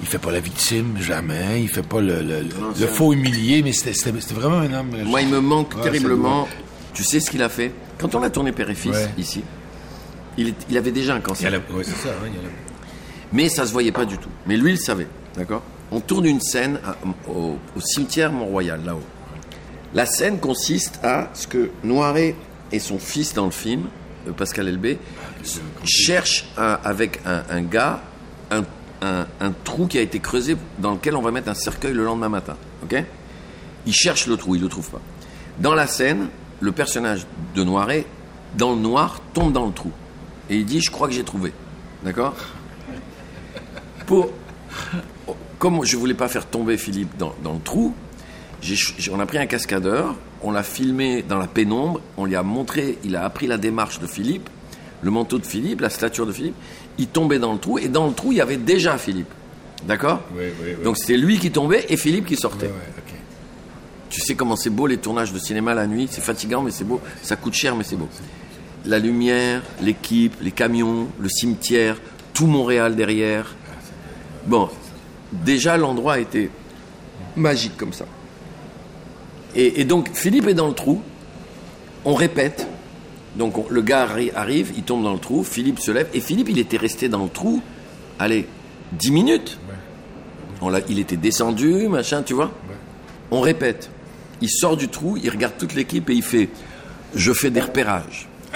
[0.01, 3.71] Il fait pas la victime, jamais, il fait pas le, le, Non, faux humilié, mais
[3.71, 4.89] c'était, vraiment un homme...
[5.05, 6.47] Moi, il me manque terriblement.
[6.93, 7.71] Tu sais ce qu'il a fait?
[7.99, 9.09] Quand on a tourné Père et Fils Ouais.
[9.17, 9.43] ici,
[10.37, 11.51] il, est- il avait déjà un Il a cancer.
[11.51, 12.49] la- c'est ça, hein, il y a la-
[13.31, 14.29] Mais ça se voyait pas du tout.
[14.47, 15.07] Mais lui, il savait.
[15.37, 15.61] D'accord?
[15.91, 16.95] On tourne une scène à-
[17.29, 19.03] au, au cimetière Mont-Royal, là-haut.
[19.93, 22.35] La scène consiste à ce que Noiret
[22.71, 23.87] et son fils dans le film, euh,
[24.37, 24.99] Pascal Elbé,
[25.83, 28.01] cherchent un- avec un, un gars
[29.03, 29.25] un,
[29.63, 32.55] trou qui a été creusé dans lequel on va mettre un cercueil le lendemain matin.
[32.83, 33.03] Ok?
[33.87, 35.01] Ils cherchent le trou, ils le trouvent pas.
[35.59, 36.27] Dans la scène,
[36.59, 38.05] le personnage de Noiret,
[38.57, 39.91] dans le noir, tombe dans le trou.
[40.51, 41.51] Et il dit, je crois que j'ai trouvé.
[42.03, 42.35] D'accord?
[44.05, 44.31] Pour,
[45.57, 47.95] comme je voulais pas faire tomber Philippe dans, dans le trou,
[49.11, 52.97] on a pris un cascadeur, on l'a filmé dans la pénombre, on lui a montré,
[53.03, 54.49] il a appris la démarche de Philippe,
[55.01, 56.55] le manteau de Philippe, la stature de Philippe.
[56.97, 59.31] Il tombait dans le trou et dans le trou il y avait déjà Philippe,
[59.87, 60.21] d'accord?
[60.35, 60.83] Oui, oui, oui.
[60.83, 62.69] Donc c'était lui qui tombait et Philippe qui sortait.
[64.09, 66.83] Tu sais comment c'est beau les tournages de cinéma la nuit, c'est fatigant mais c'est
[66.83, 68.09] beau, ça coûte cher mais c'est beau.
[68.85, 71.97] La lumière, l'équipe, les camions, le cimetière,
[72.33, 73.55] tout Montréal derrière.
[74.45, 74.69] Bon,
[75.31, 76.49] déjà l'endroit était
[77.35, 78.05] magique comme ça.
[79.55, 81.01] Et, et donc Philippe est dans le trou,
[82.05, 82.67] on répète,
[83.35, 86.19] donc on- le gars arri- arrive, il tombe dans le trou, Philippe se lève, et
[86.21, 87.61] Philippe il était resté dans le trou,
[88.19, 88.47] allez,
[88.93, 89.59] 10 minutes.
[90.61, 92.51] On il était descendu, machin, tu vois.
[93.31, 93.89] On répète.
[94.41, 96.49] Il sort du trou, il regarde toute l'équipe et il fait
[97.15, 98.27] Je fais des repérages.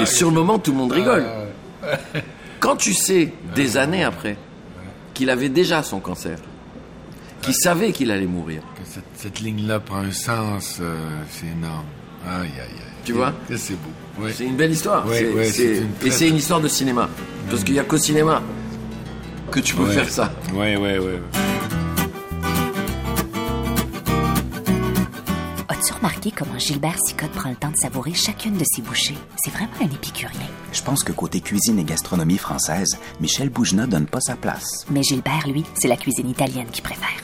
[0.00, 1.24] et sur le moment, tout le monde rigole.
[2.60, 4.36] Quand tu sais, des années après,
[5.14, 6.38] qu'il avait déjà son cancer,
[7.46, 10.96] qu'il savait qu'il allait mourir, Que cette, cette ligne-là prend un sens, euh,
[11.30, 11.84] c'est énorme.
[12.26, 12.70] Aïe, aïe, aïe.
[13.04, 13.32] Tu vois?
[13.56, 14.24] C'est beau.
[14.24, 14.32] Ouais.
[14.32, 15.06] c'est une belle histoire.
[15.06, 17.08] Ouais, C'est- ouais, c'est- c'est une et c'est une histoire de cinéma.
[17.48, 18.42] Parce qu'il n'y a qu'au cinéma
[19.50, 19.92] que tu peux Ouais.
[19.94, 20.32] faire ça.
[20.54, 21.20] Ouais, ouais, ouais.
[25.68, 29.18] As-tu remarqué comment Gilbert Sicotte prend le temps de savourer chacune de ses bouchées?
[29.44, 30.40] C'est vraiment un épicurien.
[30.72, 34.86] Je pense que côté cuisine et gastronomie française, Michel Boujna donne pas sa place.
[34.90, 37.22] Mais Gilbert, lui, c'est la cuisine italienne qu'il préfère.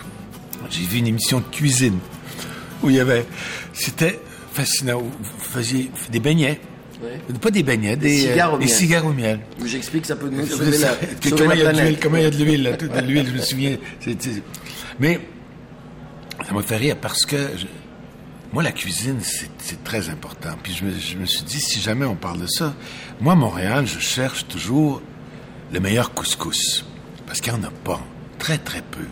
[0.71, 1.99] J'ai vu une émission de cuisine
[2.83, 3.27] où il y avait.
[3.73, 4.21] C'était
[4.53, 5.01] fascinant.
[5.01, 6.61] Vous faisiez des beignets.
[7.41, 8.75] Pas des beignets, des, cigares au euh, des miel.
[8.75, 9.41] cigares au miel.
[9.65, 10.91] J'explique, ça peut nous sauver ça.
[11.01, 12.63] la, Que- sauver comment il y a de l'huile, comment il y a de l'huile,
[12.63, 13.77] là, de l'huile, je me souviens.
[15.01, 15.19] Mais
[16.47, 17.67] ça m'a fait rire parce que je-
[18.53, 20.51] moi, la cuisine, c'est c'est très important.
[20.63, 22.73] Puis je me, je me suis dit, si jamais on parle de ça,
[23.21, 25.03] moi, à Montréal, je cherche toujours
[25.73, 26.85] le meilleur couscous.
[27.27, 28.01] Parce qu'il n'y en a pas.
[28.39, 29.07] Très, très peu.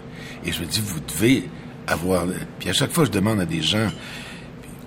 [0.44, 1.48] Et je me dis, vous devez
[1.86, 2.24] avoir...
[2.58, 3.88] Puis à chaque fois, je demande à des gens...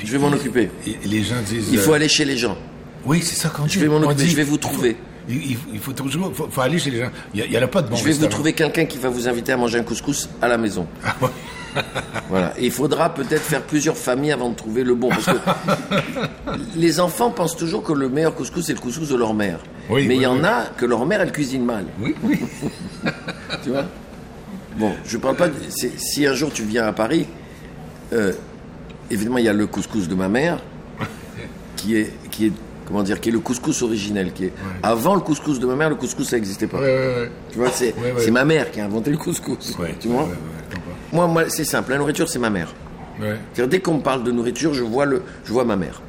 [0.04, 0.70] Je vais m'en occuper.
[0.86, 1.70] Et les gens disent...
[1.72, 2.58] Il faut euh, aller chez les gens.
[3.06, 3.74] Oui, c'est ça qu'on dit.
[3.74, 4.97] Je vais m'en occuper, dit, je vais vous trouver.
[5.30, 7.10] Il, il- il faut toujours, faut, faut aller chez les gens.
[7.34, 9.28] Il n'y en a pas de bon Je vais vous trouver quelqu'un qui va vous
[9.30, 10.88] inviter à manger un couscous à la maison.
[11.06, 11.30] Ah ouais.
[12.30, 12.54] Voilà.
[12.60, 15.10] Et il faudra peut-être faire plusieurs familles avant de trouver le bon.
[15.10, 15.32] Parce que
[16.76, 19.60] les enfants pensent toujours que le meilleur couscous, c'est le couscous de leur mère.
[19.89, 21.86] Oui, Mais il oui, y en a que leur mère, elle cuisine mal.
[21.99, 22.39] Oui, oui.
[23.64, 23.86] Tu vois?
[24.78, 25.47] Bon, je parle pas.
[25.49, 25.53] de-
[25.97, 27.28] Si un jour tu viens à Paris,
[28.13, 28.34] euh,
[29.11, 30.59] évidemment, il y a le couscous de ma mère,
[31.76, 32.51] qui est, qui est,
[32.86, 35.89] comment dire, qui est le couscous originel, qui est avant le couscous de ma mère,
[35.89, 36.80] le couscous ça n'existait pas.
[36.80, 37.32] Ouais, ouais, ouais.
[37.51, 37.69] Tu vois,
[38.19, 39.76] c'est ma mère qui a inventé le couscous.
[39.99, 40.28] Tu vois.
[41.11, 41.91] Moi, moi c'est simple.
[41.91, 42.74] La nourriture, c'est ma mère.
[43.55, 46.01] Dès qu'on me parle de nourriture, je vois le, je vois ma mère.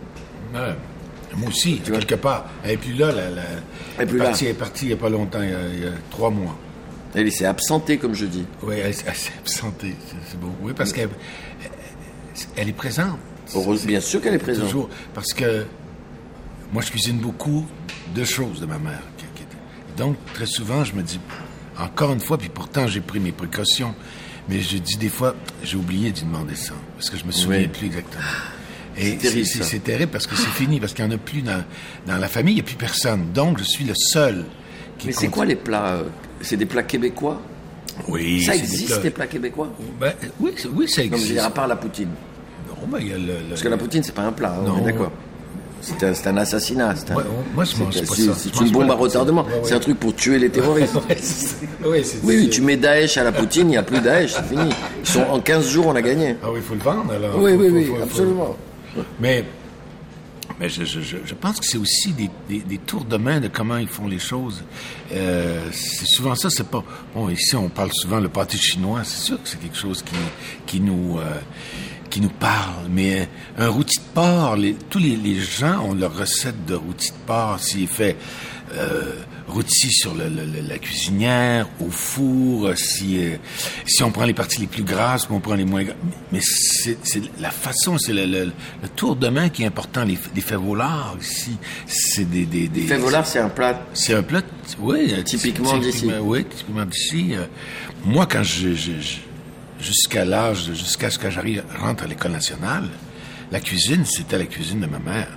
[1.36, 1.98] Moi aussi, vois.
[1.98, 2.46] quelque part.
[2.64, 3.42] Elle est plus là, la, la-
[3.98, 5.80] Elle est partie, Elle est partie il n'y a pas longtemps, il y a, il
[5.84, 6.56] y a trois mois.
[7.14, 8.44] Elle s'est absentée, comme je dis.
[8.62, 9.08] Oui, elle, s'est
[9.38, 9.94] absentée,
[10.28, 10.50] c'est beau.
[10.62, 11.10] Oui, parce qu'elle
[12.56, 13.18] elle est présente.
[13.54, 14.64] Heureuse- bien sûr qu'elle est présente.
[14.64, 14.88] Toujours.
[15.14, 15.64] Parce que
[16.72, 17.66] moi, je cuisine beaucoup
[18.14, 19.02] de choses de ma mère.
[19.96, 21.20] Donc, très souvent, je me dis,
[21.78, 23.94] encore une fois, puis pourtant, j'ai pris mes précautions,
[24.48, 27.60] mais je dis des fois, j'ai oublié d'y demander ça, parce que je me souviens
[27.60, 27.68] Oui.
[27.68, 28.22] plus exactement.
[28.96, 31.62] Et terrible, c'est- terrible parce que c'est fini, parce qu'il n'y en a plus dans,
[32.06, 33.30] dans la famille, il n'y a plus personne.
[33.32, 34.44] Donc, je suis le seul
[34.98, 36.02] qui Mais c'est quoi les plats euh,
[36.45, 37.40] C'est des plats québécois
[38.09, 39.68] Oui, Ça existe, plats- les plats québécois
[40.01, 41.32] Ben, oui, oui, ça existe.
[41.32, 42.09] dire, à part la poutine.
[42.68, 44.64] Non, ben, y a le- le- Parce que la poutine, c'est pas un plat, hein,
[44.66, 44.84] Non.
[44.84, 45.11] d'accord.
[45.80, 46.95] C'est un, c'est un assassinat.
[46.97, 47.22] c'est un- Ouais,
[47.55, 48.34] moi, je mange c'est- pas c'est- ça.
[48.34, 49.42] C'est Je mange une bombe à retardement.
[49.45, 49.57] poutine.
[49.59, 49.68] Ouais, ouais.
[49.68, 50.97] C'est un truc pour tuer les terroristes.
[51.84, 54.70] Oui, Oui, tu mets Daesh à la poutine, il n'y a plus Daesh, c'est fini.
[55.03, 56.36] Ils sont, en 15 jours, on a gagné.
[56.42, 57.38] Ah oui, il faut le vendre alors.
[57.38, 58.57] Oui, Faut- oui, faut- oui, faut- absolument.
[59.20, 59.45] Mais,
[60.61, 63.48] mais je, je, je, pense que c'est aussi des, des, des tours de main de
[63.48, 64.62] comment ils font les choses.
[65.12, 66.84] Euh, c'est souvent ça, c'est pas...
[67.14, 69.02] Bon, ici, on parle souvent le pâté chinois.
[69.05, 70.14] C'est sûr que c'est quelque chose qui,
[70.66, 71.18] qui nous...
[71.18, 71.40] euh,
[72.11, 73.28] qui nous parle, mais
[73.59, 77.16] un rôti de porc, les, tous les, les gens ont leur recette de rôti de
[77.26, 77.59] porc.
[77.59, 78.16] S'il fait
[78.74, 79.14] euh,
[79.47, 83.36] rôti sur le, le- le- la cuisinière, au four, si, euh,
[83.86, 85.97] si on prend les parties les plus grasses, on prend les moins grasses.
[86.32, 90.05] Mais c'est c'est la façon, c'est le, le- le tour de main qui est important.
[90.05, 92.47] Les, les févolards ici, c'est des...
[92.47, 93.84] des, des Fait volard, c'est un plat.
[93.92, 94.40] c'est un plat,
[94.78, 96.11] oui, euh, Typiquement ty- d'ici.
[96.22, 97.34] Oui, typiquement d'ici.
[97.34, 97.45] Euh,
[98.05, 102.88] Moi, quand je, je- je- jusqu'à l'âge, jusqu'à ce que j'arrive, rentre à l'école nationale,
[103.53, 105.28] la cuisine, c'était la cuisine de ma mère.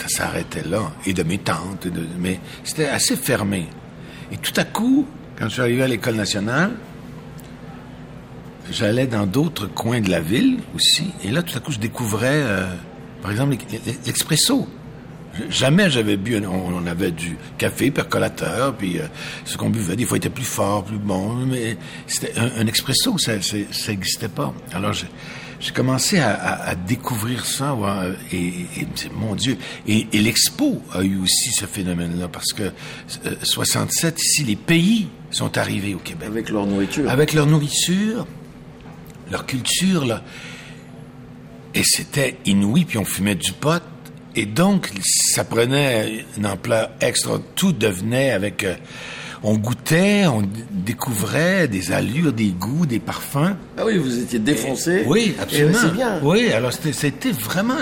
[0.00, 1.86] Ça s'arrêtait là, et de mes tantes,
[2.18, 3.66] mais c'était assez fermé.
[4.32, 5.06] Et tout à coup,
[5.38, 6.72] quand je suis arrivé à l'école nationale,
[8.70, 12.28] j'allais dans d'autres coins de la ville aussi, et là, tout à coup, je découvrais,
[12.42, 12.66] euh,
[13.22, 14.68] par exemple, l'ex- l'expresso.
[15.48, 19.02] Jamais j'avais bu, un- on, avait du café percolateur, puis euh,
[19.44, 21.76] ce qu'on buvait, des fois, était plus fort, plus bon, mais
[22.06, 23.32] c'était un, un expresso, ça
[23.88, 24.52] n'existait pas.
[24.72, 24.92] Alors,
[25.60, 28.46] j'ai- commencé à, à- à découvrir ça, ouais, et,
[28.80, 29.56] et, mon Dieu,
[29.86, 35.08] et, et l'expo a eu aussi ce phénomène-là, parce que euh, 67, ici, les pays
[35.30, 37.08] sont arrivés au Québec Avec leur nourriture.
[37.10, 38.26] avec leur nourriture,
[39.30, 40.22] leur culture, là.
[41.74, 43.80] Et c'était inouï, puis on fumait du pot.
[44.34, 47.38] Et donc, ça prenait une ampleur extra.
[47.54, 48.64] Tout devenait avec...
[48.64, 48.74] euh,
[49.42, 53.54] on goûtait, on découvrait des allures, des goûts, des parfums.
[53.78, 55.04] Ah oui, vous étiez défoncé.
[55.06, 55.78] Oui, Et absolument.
[55.80, 56.18] C'est bien.
[56.22, 57.78] Oui, alors c'était- vraiment...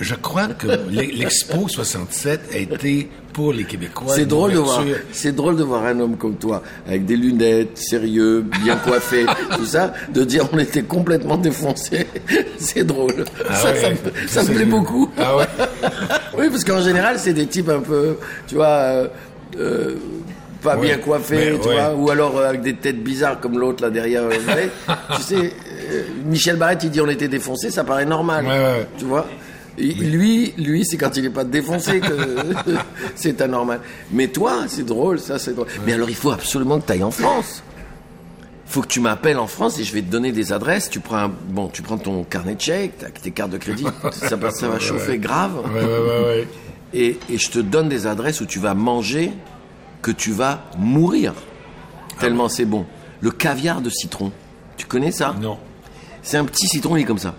[0.00, 4.12] Je crois que l'e- l'Expo 67 a été pour les Québécois...
[4.14, 7.76] C'est drôle de voir, c'est drôle de voir un homme comme toi, avec des lunettes,
[7.78, 9.26] sérieux, bien coiffé,
[9.56, 12.06] tout ça, de dire on était complètement défoncé.
[12.58, 13.24] C'est drôle.
[13.48, 15.10] Ah ça, ouais, ça me, ça me plaît beaucoup.
[15.18, 15.46] Ah ouais
[16.38, 19.08] Oui, parce qu'en général, c'est des types un peu, tu vois, euh,
[19.58, 19.94] euh,
[20.62, 21.74] pas Ouais, bien coiffés, mais tu ouais.
[21.74, 24.22] vois, ou alors euh, avec des têtes bizarres comme l'autre là derrière.
[24.24, 24.66] euh,
[25.16, 25.36] tu sais,
[25.90, 28.46] euh, Michel Barrette, il dit on était défoncé, ça paraît normal.
[28.46, 28.86] Ouais.
[28.98, 29.26] Tu vois
[29.78, 32.06] Lui, lui, c'est quand il n'est pas défoncé que
[33.14, 33.80] c'est anormal.
[34.10, 35.68] Mais toi, c'est drôle, ça, c'est drôle.
[35.86, 37.62] Mais alors, il faut absolument que tu ailles en France.
[38.66, 40.90] Il faut que tu m'appelles en France et je vais te donner des adresses.
[40.90, 43.86] Tu prends, un- bon, tu prends ton carnet de chèques, t'as tes cartes de crédit,
[44.12, 45.52] ça, va- ça va chauffer grave.
[45.74, 46.48] Ouais, ouais, ouais, ouais.
[46.92, 49.32] Et, et je te donne des adresses où tu vas manger
[50.02, 51.34] que tu vas mourir.
[52.20, 52.86] Tellement c'est bon.
[53.20, 54.32] Le caviar de citron.
[54.76, 55.58] Tu connais ça Non.
[56.22, 57.34] C'est un petit citron, il est comme ça.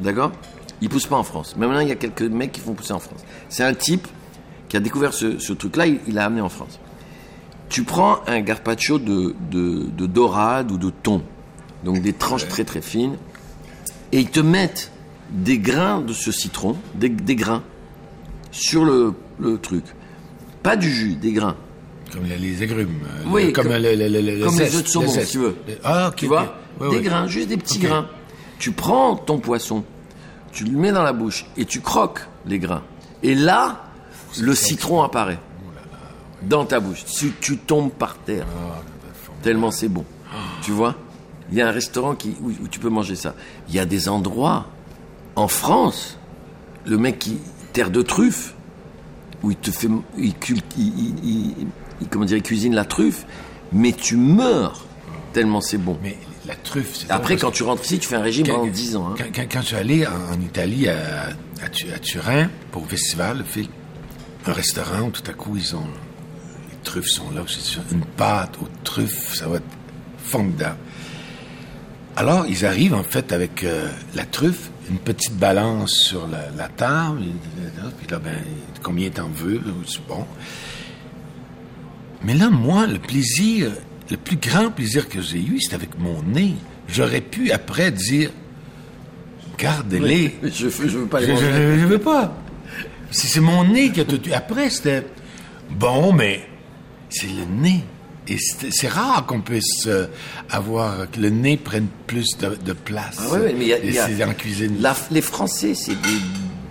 [0.00, 0.32] D'accord?
[0.80, 1.54] Il pousse pas en France.
[1.56, 3.24] Mais maintenant, il y a quelques mecs qui font pousser en France.
[3.48, 4.06] C'est un type
[4.68, 6.78] qui a découvert ce, ce truc-là, il il l'a amené en France.
[7.68, 11.22] Tu prends un gazpacho de, de, de dorade ou de thon,
[11.84, 13.16] donc des tranches très très fines,
[14.12, 14.92] et ils te mettent
[15.30, 17.62] des grains de ce citron, des, des grains,
[18.52, 19.84] sur le, le truc.
[20.62, 21.56] Pas du jus, des grains.
[22.16, 22.98] Comme les, les agrumes.
[23.26, 25.26] Oui, le- comme, comme- le, le, le, le comme zeste, les œufs de saumon, si
[25.26, 25.56] tu veux.
[25.84, 26.12] Ah.
[26.16, 26.90] Tu vois ok.
[26.90, 28.06] Ouais, Des grains, juste des petits grains.
[28.58, 29.84] Tu prends ton poisson,
[30.52, 32.82] tu le mets dans la bouche et tu croques les grains.
[33.22, 33.84] Et là,
[34.40, 35.38] le citron apparaît.
[36.42, 37.04] dans ta bouche.
[37.04, 38.46] Tu, tu tombes par terre.
[39.42, 40.04] Tellement c'est bon.
[40.62, 40.94] Tu vois
[41.50, 43.34] Il y a un restaurant qui, où, où tu peux manger ça.
[43.68, 44.66] Il y a des endroits
[45.34, 46.18] en France,
[46.84, 47.38] le mec qui
[47.72, 48.54] terre de truffe,
[49.42, 49.88] où il te fait,
[50.18, 50.34] il-
[50.78, 51.66] il- il-
[52.10, 53.24] comment dire, il cuisine la truffe,
[53.72, 54.84] mais tu meurs
[55.32, 55.98] tellement c'est bon.
[56.02, 56.16] Mais
[56.46, 59.08] la truffe, c'est Après, quand tu rentres ici, tu fais un régime pendant 10 ans.
[59.10, 59.14] hein.
[59.18, 61.28] Quand, quand- quand je suis allé en, en Italie, à,
[61.62, 63.68] à, Tu- à Turin, pour le festival, film,
[64.46, 65.86] un restaurant où tout à coup, ils ont.
[66.70, 69.64] Les truffes sont là, c'est une pâte aux truffes, ça va être
[70.18, 70.76] formidable.
[72.18, 76.68] Alors, ils arrivent en fait avec euh, la truffe, une petite balance sur la, la
[76.68, 78.36] table, et- puis là, ben,
[78.82, 80.24] combien t'en veux, c'est bon.
[82.26, 83.70] Mais là, moi, le plaisir,
[84.10, 86.54] le plus grand plaisir que j'ai eu, c'est avec mon nez.
[86.88, 88.30] J'aurais pu après dire,
[89.58, 90.36] gardez-les.
[90.42, 91.52] Je, veux- je veux pas les manger.
[91.52, 92.36] je, je veux pas.
[93.10, 94.20] C'est c'est mon nez qui a tout.
[94.34, 95.06] Après, c'était
[95.70, 96.46] bon, mais
[97.08, 97.84] c'est le nez.
[98.28, 100.06] Et c'est rare qu'on puisse euh,
[100.50, 103.18] avoir que le nez prenne plus de, de place.
[103.20, 104.78] Ah ouais, mais il y a- y a- en cuisine.
[104.80, 106.18] La- les Français, c'est des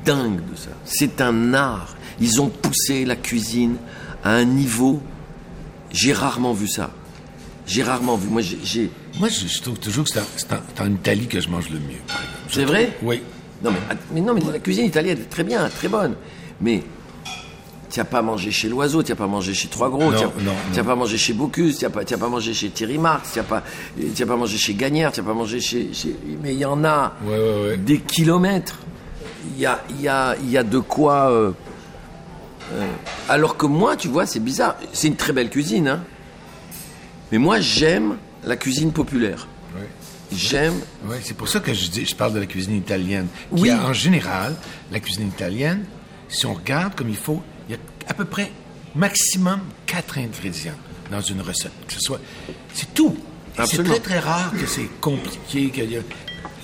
[0.04, 0.72] dingues de ça.
[0.84, 1.96] C'est un art.
[2.20, 3.78] Ils ont poussé la cuisine
[4.24, 5.02] à un niveau.
[5.96, 6.92] J'ai rarement vu ça.
[7.66, 8.28] J'ai rarement vu.
[8.30, 8.90] Moi, j'ai-.
[9.20, 12.02] Moi, je, je trouve toujours que c'est en, Italie que je mange le mieux.
[12.08, 12.40] par exemple.
[12.52, 12.98] C'est vrai?
[13.02, 13.22] Oui.
[13.64, 13.80] Non, mais,
[14.14, 16.16] mais non, mais la cuisine italienne est très bien, très bonne.
[16.60, 16.84] Mais
[17.90, 20.84] tu n'as pas mangé chez L'Oiseau, tu n'as pas mangé chez Trois Gros, tu n'as
[20.84, 23.46] pas mangé chez Bocuse, tu n'as pas, t'as pas mangé chez Thierry Marx, tu n'as
[23.46, 23.64] pas,
[24.16, 26.84] t'as pas mangé chez Gagnère, tu n'as pas mangé chez, chez- Mais il y en
[26.84, 27.78] a Ouais, ouais, ouais.
[27.78, 28.78] des kilomètres.
[29.56, 31.32] Il y a, y, a, y a de quoi.
[31.32, 31.52] euh,
[32.74, 32.86] euh,
[33.30, 34.76] alors que moi, tu vois, c'est bizarre.
[34.94, 36.04] C'est une très belle cuisine, hein.
[37.32, 39.48] Mais moi, j'aime la cuisine populaire.
[40.32, 40.74] J'aime.
[41.06, 43.28] Oui, c'est pour ça que je, dis, je parle de la cuisine italienne.
[43.56, 43.70] Qui Oui.
[43.70, 44.56] a, en général,
[44.92, 45.86] la cuisine italienne,
[46.30, 48.52] si on regarde comme il faut, il y a à peu près
[48.96, 50.74] maximum quatre ingrédients
[51.12, 51.72] dans une recette.
[51.88, 52.20] Que ce soit,
[52.74, 53.16] c'est tout.
[53.66, 56.02] C'est très très rare que c'est compliqué, qu'il y a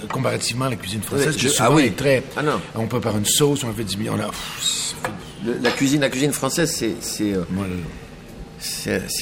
[0.09, 1.83] comparativement à la cuisine française, qui je- souvent ah oui.
[1.83, 2.23] est très.
[2.35, 2.59] Ah non.
[2.75, 4.25] On prépare une sauce, on fait du on a.
[4.25, 5.13] pff, ça fait-
[5.45, 7.43] le- la cuisine, la cuisine française, c'est, c'est, euh,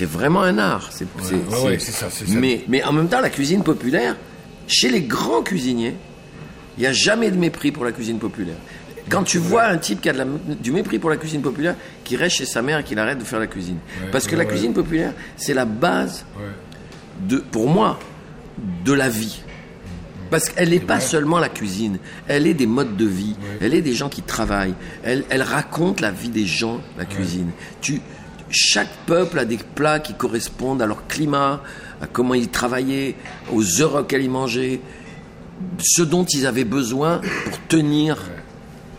[0.05, 0.89] vraiment un art.
[0.91, 2.34] C'est, c'est- ouais, c'est- ouais, c'est ça, c'est ça.
[2.39, 4.15] Mais, mais en même temps, la cuisine populaire,
[4.67, 5.95] chez les grands cuisiniers,
[6.78, 8.55] il n'y a jamais de mépris pour la cuisine populaire.
[9.09, 11.76] Quand tu vois un type qui a de la- du mépris pour la cuisine populaire,
[12.03, 13.78] qui reste chez sa mère et qu'il arrête de faire la cuisine.
[14.11, 16.26] Parce que la cuisine populaire, c'est la base,
[17.28, 17.99] de, pour moi,
[18.86, 19.41] de la vie.
[20.30, 23.82] Parce qu'elle n'est pas seulement la cuisine, elle est des modes de vie, elle est
[23.82, 27.50] des gens qui travaillent, elle, elle raconte la vie des gens, la cuisine.
[27.82, 28.02] Tu,
[28.52, 31.64] chaque peuple a des plats qui correspondent à leur climat,
[32.02, 33.16] à comment ils travaillaient,
[33.52, 34.82] aux heures auxquelles ils mangeaient,
[35.80, 38.18] ce dont ils avaient besoin pour tenir,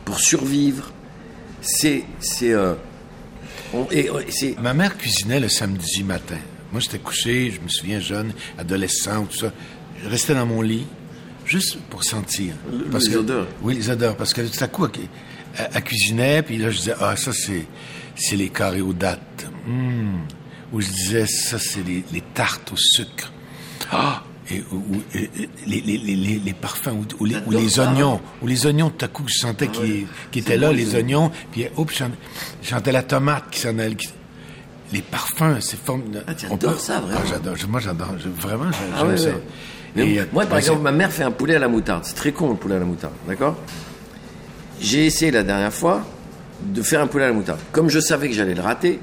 [0.04, 0.92] pour survivre.
[1.60, 2.04] C'est.
[2.20, 2.74] c'est euh,
[4.30, 6.38] c'est Ma mère cuisinait le samedi matin.
[6.72, 9.52] Moi, j'étais couché, je me souviens, jeune, adolescent, tout ça.
[10.02, 10.86] Je restais dans mon lit,
[11.50, 12.54] juste pour sentir.
[13.06, 13.46] les que- odeurs.
[13.62, 14.16] Oui, les odeurs.
[14.16, 17.66] Parce que tout à coup, elle, elle- cuisinait, puis là, je disais, ah, ça, c'est,
[18.16, 19.46] c'est les carrés aux dattes.
[19.66, 20.20] Hum.
[20.72, 23.32] Ou je disais, ça, c'est les, les tartes au sucre.
[23.90, 24.22] Ah!
[24.52, 25.30] Et, ou, ou- et-
[25.66, 27.82] les, les, les, les, parfums, ou, ou les, ou les J'adore ça.
[27.90, 28.20] oignons.
[28.42, 31.30] Ou les oignons, tout à coup, je sentais qu'ils, qu'ils étaient là, bon, les oignons.
[31.52, 32.16] Puis, hop, je sentais-
[32.92, 33.94] la tomate qui s'en allait.
[33.94, 34.08] qui-
[34.92, 36.24] les parfums, c'est formidable.
[36.26, 37.20] Ah, adores peut- ça, vraiment.
[37.22, 37.54] Ah, j'adore.
[37.68, 38.08] Moi, j'adore.
[38.40, 39.30] Vraiment, j'aime Ah ouais, ça.
[39.96, 42.04] Et, euh, moi, par exemple, ma mère fait un poulet à la moutarde.
[42.04, 43.56] C'est très con, le poulet à la moutarde, d'accord?
[44.80, 46.04] J'ai essayé la dernière fois
[46.62, 47.60] de faire un poulet à la moutarde.
[47.72, 49.00] Comme je savais que j'allais le rater,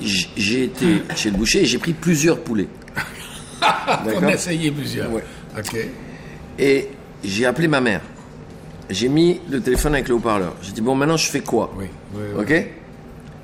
[0.00, 2.68] j'ai été chez le boucher et j'ai pris plusieurs poulets.
[3.62, 5.12] On a essayé plusieurs.
[5.12, 5.24] Ouais.
[5.58, 5.76] OK.
[6.58, 6.88] Et
[7.24, 8.02] j'ai appelé ma mère.
[8.88, 10.54] J'ai mis le téléphone avec le haut-parleur.
[10.62, 11.72] J'ai dit, bon, maintenant, je fais quoi?
[11.76, 12.40] Oui, oui, oui.
[12.40, 12.66] Ok?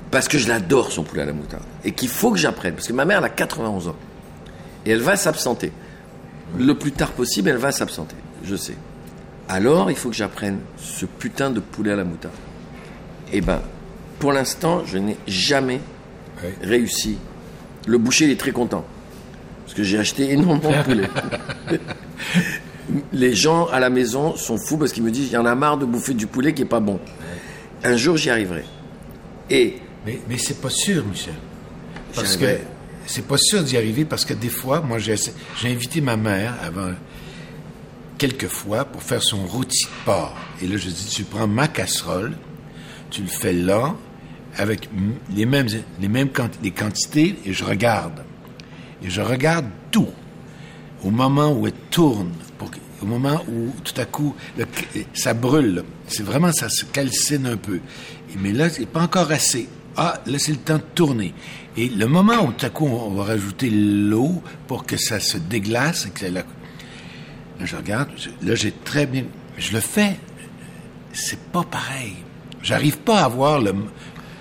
[0.09, 1.63] Parce que je l'adore, son poulet à la moutarde.
[1.83, 2.75] Et qu'il faut que j'apprenne.
[2.75, 3.95] Parce que ma mère, elle a 91 ans.
[4.85, 5.71] Et elle va s'absenter.
[6.57, 8.15] Le plus tard possible, elle va s'absenter.
[8.43, 8.75] Je sais.
[9.49, 12.33] Alors, il faut que j'apprenne ce putain de poulet à la moutarde.
[13.31, 13.61] Eh ben,
[14.19, 15.81] pour l'instant, je n'ai jamais
[16.43, 16.49] Oui.
[16.61, 17.17] réussi.
[17.87, 18.85] Le boucher, il est très content.
[19.65, 21.09] Parce que j'ai acheté énormément de poulet.
[23.13, 25.55] Les gens à la maison sont fous parce qu'ils me disent il y en a
[25.55, 26.99] marre de bouffer du poulet qui est pas bon.
[27.83, 28.65] Un jour, j'y arriverai.
[29.49, 31.33] Et Mais, mais c'est pas sûr, Michel.
[32.13, 32.45] Parce que.
[33.05, 35.15] C'est pas sûr d'y arriver parce que des fois, moi, j'ai
[35.65, 36.91] invité ma mère avant
[38.17, 40.35] quelques fois pour faire son rôti de porc.
[40.61, 42.33] Et là, je dis, tu prends ma casserole,
[43.09, 43.95] tu le fais là,
[44.55, 44.89] avec
[45.35, 45.67] les mêmes,
[45.99, 48.23] les quantités, et je regarde.
[49.03, 50.09] Et je regarde tout.
[51.03, 52.31] Au moment où elle tourne,
[53.01, 54.33] au moment où tout à coup
[55.13, 57.81] ça brûle, c'est vraiment ça se calcine un peu.
[58.37, 59.67] Mais là, c'est pas encore assez.
[59.97, 61.33] Ah, là, c'est le temps de tourner.
[61.77, 65.37] Et le moment où tout à coup, on va rajouter l'eau pour que ça se
[65.37, 66.41] déglace et que la...
[66.41, 66.45] Là,
[67.65, 68.09] je regarde,
[68.41, 69.23] là, j'ai très bien...
[69.57, 70.17] Je le fais,
[71.13, 72.13] c'est pas pareil.
[72.61, 73.73] J'arrive pas à voir le...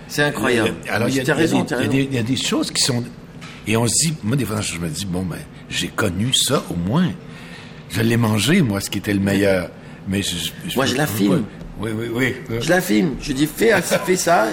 [0.09, 0.75] C'est incroyable.
[0.87, 2.23] le- alors, il y a, y raison, des- il y a des- il y a
[2.23, 3.03] des choses qui sont...
[3.67, 5.39] Et on se dit, moi, des fois, je me dis, bon, ben,
[5.71, 7.11] j'ai connu ça au moins.
[7.91, 9.71] Je l'ai mangé, moi, ce qui était le meilleur.
[10.09, 11.43] Mais je, Moi, je la filme.
[11.43, 11.49] pas-
[11.83, 12.07] Oui, oui,
[12.49, 12.59] oui.
[12.61, 13.17] Je la filme.
[13.21, 14.47] Je dis, fais, fais ça.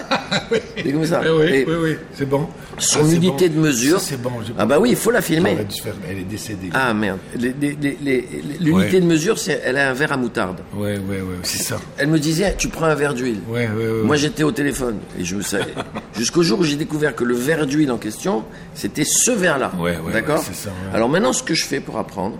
[0.75, 1.21] C'est comme ça.
[1.23, 2.47] Oui, oui, Et oui, oui, c'est bon.
[2.77, 3.55] Son Ah, unité bon.
[3.55, 3.99] de mesure.
[3.99, 4.31] C'est bon.
[4.57, 5.57] Ah bah oui, il faut la filmer.
[5.83, 6.69] Faire- Elle est décédée.
[6.73, 7.19] Ah merde.
[7.37, 8.99] L'unité Ouais.
[9.01, 10.59] de mesure, c'est elle a un verre à moutarde.
[10.73, 11.79] Oui, oui, oui, c'est ça.
[11.97, 13.39] Elle me disait, tu prends un verre d'huile.
[13.49, 14.05] Oui, oui, oui.
[14.05, 15.73] Moi, j'étais au téléphone et je savais.
[16.17, 19.71] Jusqu'au jour où j'ai découvert que le verre d'huile en question, c'était ce verre-là.
[19.77, 20.69] Ouais, ouais, D'accord ça.
[20.93, 22.37] Alors maintenant, ce que je fais pour apprendre,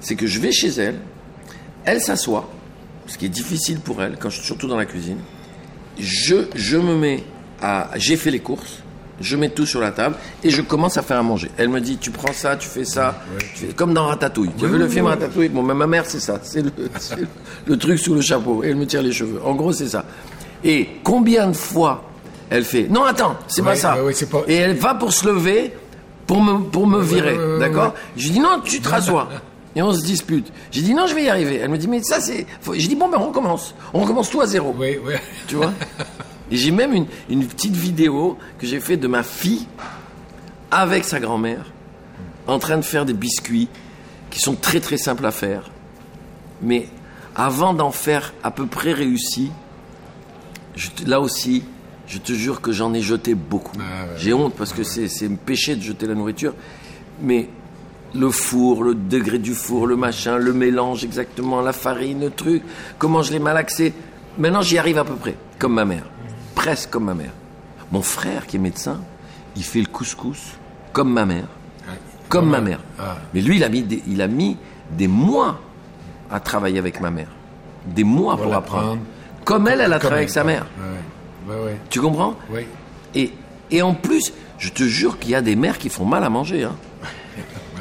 [0.00, 0.96] c'est que je vais chez elle,
[1.84, 2.48] elle s'assoit,
[3.08, 5.18] ce qui est difficile pour elle, quand je suis surtout dans la cuisine.
[5.98, 7.24] Je, je me mets
[7.60, 7.90] à.
[7.96, 8.78] J'ai fait les courses,
[9.20, 11.50] je mets tout sur la table et je commence à faire à manger.
[11.56, 13.20] Elle me dit Tu prends ça, tu fais ça,
[13.54, 14.50] tu fais- comme dans Ratatouille.
[14.56, 15.48] Tu as vu le film Ratatouille?
[15.48, 16.38] Bon, mais ma mère, c'est ça.
[16.42, 16.70] C'est le,
[17.16, 17.26] le-
[17.66, 18.62] le truc sous le chapeau.
[18.62, 19.40] Et elle me tire les cheveux.
[19.44, 20.04] En gros, c'est ça.
[20.62, 22.04] Et combien de fois
[22.50, 24.02] elle fait Non, attends, c'est pas ça.
[24.04, 25.72] ouais, pas- Et elle va pour se lever
[26.28, 27.36] pour me, pour me virer.
[27.58, 27.94] D'accord?
[28.16, 29.28] Je lui dis Non, tu te rassois.
[29.76, 30.50] Et on se dispute.
[30.70, 31.56] J'ai dit non, je vais y arriver.
[31.56, 32.46] Elle me dit mais ça c'est.
[32.74, 33.74] J'ai dit bon ben on recommence.
[33.92, 34.74] On recommence tout à zéro.
[34.78, 35.14] Oui, oui.
[35.46, 35.72] Tu vois?
[36.50, 39.66] Et j'ai même une, une petite vidéo que j'ai fait de ma fille
[40.70, 41.72] avec sa grand-mère
[42.46, 43.68] en train de faire des biscuits
[44.30, 45.70] qui sont très très simples à faire.
[46.62, 46.88] Mais
[47.36, 49.50] avant d'en faire à peu près réussi,
[50.74, 51.62] je là aussi,
[52.06, 53.76] je te jure que j'en ai jeté beaucoup.
[53.78, 54.18] Ah ouais.
[54.18, 56.54] J'ai honte parce que c'est c'est me péché de jeter la nourriture.
[57.20, 57.48] Mais
[58.14, 62.62] le four, le degré du four, le machin, le mélange exactement, la farine, le truc,
[62.98, 63.92] comment je l'ai malaxé.
[64.38, 66.04] Maintenant, j'y arrive à peu près, comme ma mère.
[66.54, 67.32] Presque comme ma mère.
[67.92, 69.00] Mon frère, qui est médecin,
[69.56, 70.56] il fait le couscous
[70.92, 71.46] comme ma mère.
[72.28, 72.80] Comme ma mère.
[72.98, 73.16] Ah.
[73.32, 74.56] Mais lui, il a, mis des, il a mis
[74.90, 75.60] des mois
[76.30, 77.28] à travailler avec ma mère.
[77.86, 78.98] Des mois pour, Pour apprendre.
[79.44, 80.66] Comme elle, elle a travaillé avec sa mère.
[81.88, 82.34] Tu comprends?
[82.50, 82.66] Oui.
[83.14, 83.32] et,
[83.70, 86.28] et en plus, je te jure qu'il y a des mères qui font mal à
[86.28, 86.64] manger.
[86.64, 86.74] Hein.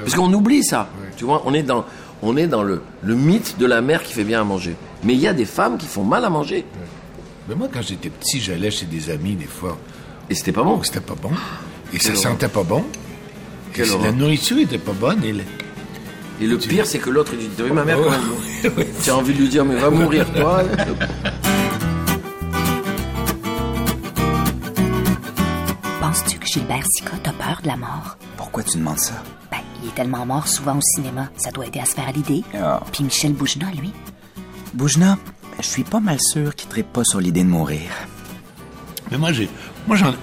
[0.02, 0.90] Parce qu'on oublie ça.
[1.18, 1.86] Tu vois, on est dans,
[2.22, 4.76] on est dans le, le mythe de la mère qui fait bien à manger.
[5.04, 6.66] Mais il y a des femmes qui font mal à manger.
[7.50, 9.78] Mais moi, quand j'étais petit, j'allais chez des amis, des fois.
[10.30, 10.78] Et c'était pas bon.
[10.80, 11.32] où C'était pas bon.
[11.94, 12.84] Et ça Quelle sentait pas bon.
[13.76, 15.24] Et la nourriture était pas bonne.
[15.24, 15.44] Et le-
[16.42, 19.16] Et le pire, c'est que l'autre, il dit T'as vu ma mère ouais, Tu as
[19.16, 20.64] envie de lui dire Mais va mourir, toi.
[26.00, 28.18] Penses-tu que Gilbert Sicotte a peur de la mort?
[28.38, 29.24] Pourquoi tu demandes ça?
[29.88, 32.44] Il est tellement mort souvent au cinéma, ça doit aider à se faire à l'idée.
[32.54, 32.82] Ah.
[32.92, 33.94] Puis Michel Boujna, lui.
[34.74, 35.18] Boujna,
[35.62, 37.90] je suis pas mal sûr qu'il ne pas sur l'idée de mourir.
[39.10, 39.48] Mais moi, j'ai,
[39.88, 40.14] moi, j'en,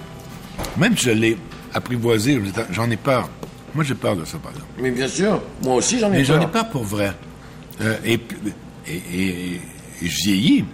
[0.76, 1.38] même si je l'ai
[1.72, 2.38] apprivoisé,
[2.72, 3.30] j'en ai peur.
[3.74, 4.68] Moi, j'ai peur de ça, par exemple.
[4.78, 6.50] Mais bien sûr, moi aussi j'en ai Mais j'en ai peur.
[6.50, 7.12] peur pour vrai.
[7.80, 8.20] Euh, et,
[8.86, 9.60] et, et-
[10.02, 10.64] et je vieillis.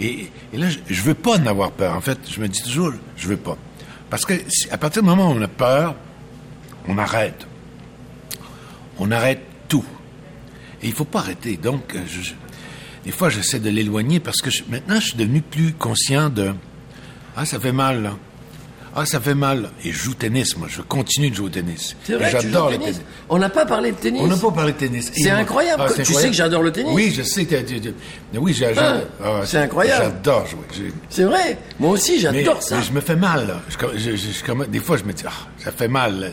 [0.00, 1.94] Et, et là, je, je veux pas en avoir peur.
[1.94, 3.58] En fait, je me dis toujours, je veux pas.
[4.08, 5.94] Parce que si- à partir du moment où on a peur,
[6.88, 7.46] on arrête.
[9.00, 9.84] On arrête tout.
[10.82, 11.56] Et il faut pas arrêter.
[11.56, 12.04] Donc, euh,
[13.04, 16.52] des fois, j'essaie de l'éloigner parce que maintenant, je suis devenu plus conscient de
[17.36, 18.12] ah ça fait mal.
[18.94, 19.70] Ah ça fait mal.
[19.84, 20.56] Et je joue au tennis.
[20.56, 21.94] Moi, je continue de jouer au tennis.
[22.04, 22.96] C'est vrai, j'adore le tennis.
[22.96, 23.02] tennis.
[23.28, 24.20] On n'a pas parlé de tennis.
[24.22, 25.12] On n'a pas parlé de tennis.
[25.14, 25.84] C'est incroyable.
[25.94, 26.90] c'est Tu sais que j'adore le tennis.
[26.92, 27.44] Oui, je sais.
[27.44, 27.54] que
[28.34, 30.04] oui, j'ai- j'ai- Ah, ah, c'est incroyable.
[30.06, 30.92] J'adore jouer.
[31.08, 31.58] C'est vrai.
[31.78, 32.76] Moi aussi, Mais, j'adore ça.
[32.78, 33.46] mais je me fais mal.
[33.46, 33.60] Là.
[33.68, 36.32] Je, je- je- des fois, je me dis, ah, ça fait mal.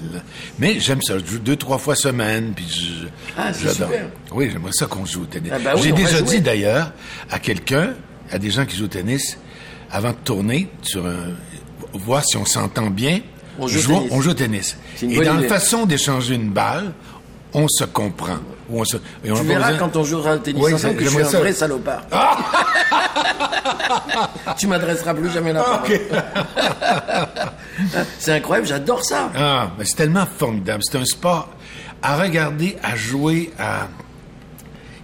[0.59, 1.19] Mais j'aime ça.
[1.19, 2.53] Je joue deux, trois fois semaine.
[2.55, 3.89] Puis je, Ah, c'est j'adore.
[3.89, 4.07] super.
[4.31, 5.51] Oui, j'aimerais ça qu'on joue au tennis.
[5.53, 6.91] Ah, bah oui, J'ai déjà dit d'ailleurs
[7.29, 7.93] à quelqu'un,
[8.31, 9.37] à des gens qui jouent au tennis,
[9.91, 11.15] avant de tourner, sur un,
[11.93, 13.19] voir si on s'entend bien.
[13.59, 14.11] On joue au jouons- tennis.
[14.13, 14.77] on joue au tennis.
[15.01, 16.91] Et dans la façon d'échanger une balle,
[17.53, 18.37] on se comprend.
[18.69, 20.95] Ou on se, et on Tu verras besoin- quand on jouera au tennis Oui, ensemble
[20.97, 21.39] que je suis j'aimerais un ça.
[21.39, 22.03] vrai salopard.
[24.57, 25.89] tu m'adresseras plus jamais la parole.
[28.19, 29.31] C'est incroyable, j'adore ça.
[29.35, 30.81] Ah, mais c'est tellement formidable.
[30.83, 31.49] C'est un sport
[32.01, 33.87] à regarder, à jouer, à.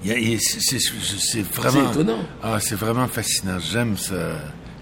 [0.06, 1.88] C'est vraiment.
[1.88, 2.18] C'est étonnant.
[2.44, 3.58] Ah, c'est vraiment fascinant.
[3.60, 4.14] J'aime ce,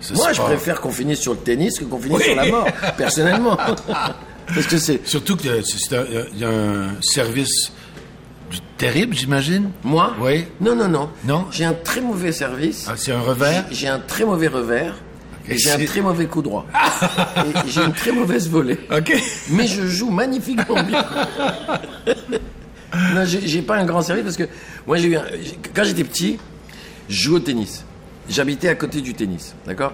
[0.02, 2.24] ce Moi, je préfère qu'on finisse sur le tennis que qu'on finisse Oui.
[2.26, 3.56] sur la mort, personnellement.
[3.56, 7.72] Parce que c'est Surtout que c'est un, il y a un service
[8.78, 9.70] terrible, j'imagine.
[9.84, 10.14] moi.
[10.20, 10.46] Oui.
[10.60, 11.10] Non, non, non.
[11.24, 11.46] Non.
[11.52, 12.86] J'ai un très mauvais service.
[12.90, 13.66] Ah, c'est un revers.
[13.72, 14.96] J'ai un très mauvais revers.
[15.48, 16.66] Et j'ai un très mauvais coup droit.
[17.38, 18.80] et j'ai une très mauvaise volée.
[18.96, 19.14] OK.
[19.50, 21.04] Mais je joue magnifiquement bien.
[23.14, 24.48] non, j'ai pas un grand service parce que
[24.86, 25.26] moi, j'ai eu un-
[25.74, 26.38] quand j'étais petit,
[27.10, 27.84] je jouais au tennis.
[28.32, 29.92] J'habitais à côté du tennis, d'accord?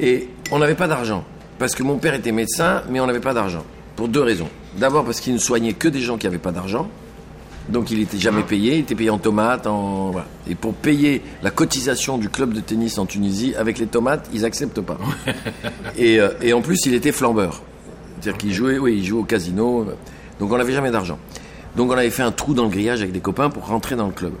[0.00, 1.24] Et on n'avait pas d'argent.
[1.58, 3.64] Parce que mon père était médecin, mais on n'avait pas d'argent.
[3.96, 4.48] Pour deux raisons.
[4.78, 6.88] D'abord parce qu'il ne soignait que des gens qui n'avaient pas d'argent.
[7.68, 10.10] Donc il n'était jamais payé, il était payé en tomates, en...
[10.10, 10.26] voilà.
[10.48, 14.46] Et pour payer la cotisation du club de tennis en Tunisie, avec les tomates, ils
[14.46, 14.96] acceptent pas.
[15.98, 17.60] et, euh, et en plus, il était flambeur.
[18.20, 19.86] C'est-à-dire qu'il jouait, oui, il jouait au casino.
[20.40, 21.18] Donc on n'avait jamais d'argent.
[21.76, 24.06] Donc on avait fait un trou dans le grillage avec des copains pour rentrer dans
[24.06, 24.32] le club.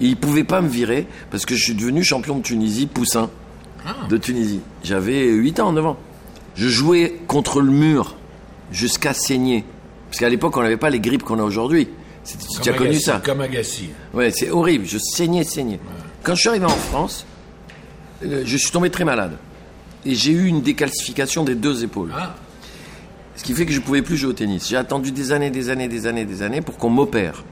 [0.00, 3.30] Et ils pouvaient pas me virer parce que je suis devenu champion de Tunisie, poussin
[4.08, 4.60] de Tunisie.
[4.82, 5.96] J'avais 8 ans, 9 ans.
[6.56, 8.16] Je jouais contre le mur
[8.72, 9.64] jusqu'à saigner.
[10.08, 11.88] Parce qu'à l'époque, on n'avait pas les grippes qu'on a aujourd'hui.
[12.62, 13.90] Tu as connu ça Comme Agassi.
[14.14, 14.86] Ouais, c'est horrible.
[14.86, 15.78] Je saignais, saignais.
[16.22, 17.26] Quand je suis arrivé en France,
[18.24, 19.36] euh, je suis tombé très malade.
[20.06, 22.10] Et j'ai eu une décalcification des deux épaules.
[22.16, 22.34] Ah,
[23.36, 24.68] Ce qui fait que je ne pouvais plus jouer au tennis.
[24.68, 27.44] J'ai attendu des années, des années, des années, des années pour qu'on m'opère.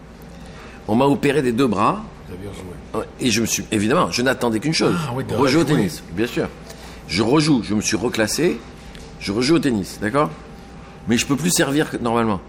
[0.89, 2.03] On m'a opéré des deux bras.
[3.21, 4.95] Et je me suis, évidemment, je n'attendais qu'une chose.
[4.99, 6.49] Ah oui, rejouer au tennis, bien sûr.
[7.09, 8.59] Je rejoue, je me suis reclassé,
[9.21, 10.31] je rejoue au tennis, d'accord?
[11.09, 12.41] Mais je peux plus servir que normalement.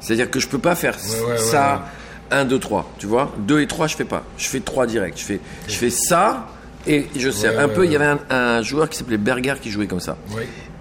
[0.00, 1.86] C'est-à-dire que je peux pas faire ouais, ouais, ça,
[2.30, 3.32] 1, 2, 3, tu vois?
[3.38, 4.22] 2 et 3, je fais pas.
[4.38, 5.18] Je fais 3 direct.
[5.18, 6.48] Je fais, je fais ça
[6.86, 7.58] et je sers.
[7.58, 10.16] Un peu, il y avait un, un joueur qui s'appelait Berger qui jouait comme ça.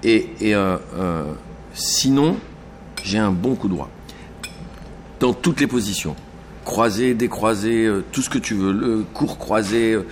[0.03, 1.24] Et, euh, euh,
[1.74, 2.38] sinon,
[3.03, 3.89] j'ai un bon coup droit.
[5.20, 6.15] Dans toutes les positions.
[6.70, 8.72] Croisé, décroisé, euh, tout ce que tu veux.
[8.72, 9.93] Le court croisé.
[9.93, 10.05] euh,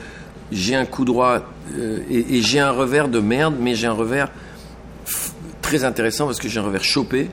[0.52, 1.44] j'ai un coup droit
[1.78, 4.32] euh, et, et j'ai un revers de merde, mais j'ai un revers
[5.62, 7.30] très intéressant parce que j'ai un revers chopé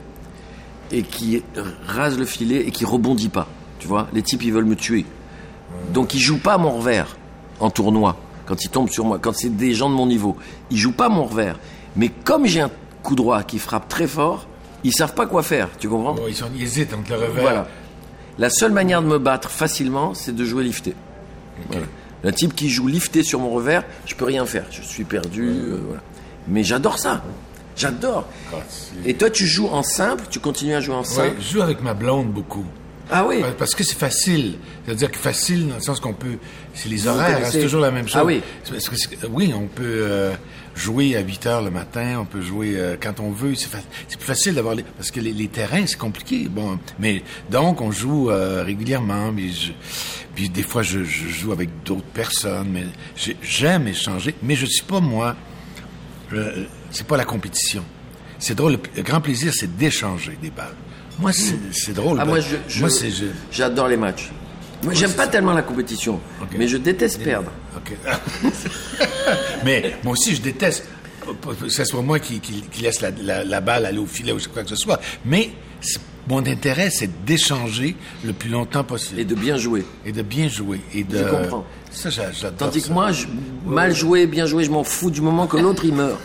[0.91, 1.41] et qui
[1.87, 3.47] rase le filet et qui rebondit pas.
[3.79, 5.07] Tu vois, les types ils veulent me tuer.
[5.91, 7.17] Donc ils jouent pas mon revers
[7.59, 10.37] en tournoi quand ils tombent sur moi, quand c'est des gens de mon niveau.
[10.69, 11.57] Ils jouent pas mon revers.
[11.95, 12.69] Mais comme j'ai un
[13.01, 14.45] coup droit qui frappe très fort,
[14.83, 15.69] ils savent pas quoi faire.
[15.79, 16.15] Tu comprends?
[16.19, 17.41] Oh, ils, sont, ils hésitent entre le revers.
[17.41, 17.67] Voilà.
[18.37, 20.93] La seule manière de me battre facilement, c'est de jouer lifté.
[21.69, 21.85] Voilà.
[22.23, 24.65] Le type qui joue lifté sur mon revers, je peux rien faire.
[24.71, 25.47] Je suis perdu.
[25.47, 26.01] euh, voilà.
[26.47, 27.23] Mais j'adore ça.
[27.77, 28.27] J'adore.
[28.53, 28.57] Ah,
[29.05, 31.35] Et toi, tu joues en simple, tu continues à jouer en Ouais, simple.
[31.39, 32.65] je joue avec ma blonde beaucoup.
[33.11, 33.41] Ah oui.
[33.57, 34.55] Parce que c'est facile.
[34.85, 36.37] C'est-à-dire que facile dans le sens qu'on peut.
[36.73, 38.17] C'est les horaires, hein, c'est toujours la même chose.
[38.19, 38.41] Ah oui.
[38.69, 40.33] Parce que oui, on peut euh,
[40.75, 43.53] jouer à 8 heures le matin, on peut jouer euh, quand on veut.
[43.55, 43.77] C'est fa-
[44.09, 44.83] plus facile d'avoir les.
[44.83, 46.47] Parce que les, les terrains, c'est compliqué.
[46.49, 49.31] Bon, mais donc, on joue euh, régulièrement.
[49.31, 49.71] Mais je-
[50.33, 52.69] puis des fois, je, je joue avec d'autres personnes.
[52.73, 52.85] Mais
[53.15, 54.33] j'ai- j'aime échanger.
[54.41, 55.35] Mais je suis pas, moi.
[56.33, 57.83] euh, c'est pas la compétition.
[58.39, 58.73] C'est drôle.
[58.73, 60.73] Le, le grand plaisir, c'est d'échanger des balles.
[61.19, 62.17] Moi, c'est drôle.
[62.21, 62.79] Ah, moi, je- je-
[63.51, 64.31] j'adore les matchs.
[64.83, 66.19] Moi, j'aime pas tellement la compétition,
[66.57, 67.51] mais je déteste perdre.
[69.65, 70.85] Mais moi aussi, je déteste
[71.59, 74.31] que ce soit moi qui, qui- qui laisse la, la- la balle aller au filet
[74.31, 74.99] ou quoi que ce soit.
[75.25, 75.49] Mais
[76.27, 79.19] mon intérêt, c'est d'échanger le plus longtemps possible.
[79.19, 79.85] Et de bien jouer.
[80.05, 80.81] Et de bien jouer.
[80.93, 81.65] Et de, Je comprends.
[81.91, 83.25] Ça, j'a- j'adore Tandis que moi, je-
[83.65, 86.19] mal joué, bien joué, je m'en fous du moment que l'autre il meurt.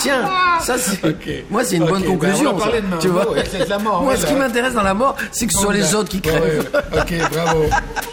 [0.00, 0.30] Tiens,
[0.60, 1.00] ça c'est.
[1.50, 2.58] Moi, c'est une bonne ben, conclusion.
[2.58, 2.66] ça.
[2.66, 5.52] de tu vois de la mort, Moi, ce qui m'intéresse dans la mort, c'est que
[5.52, 6.70] ce soit les autres qui crèvent.
[6.92, 7.64] OK, bravo.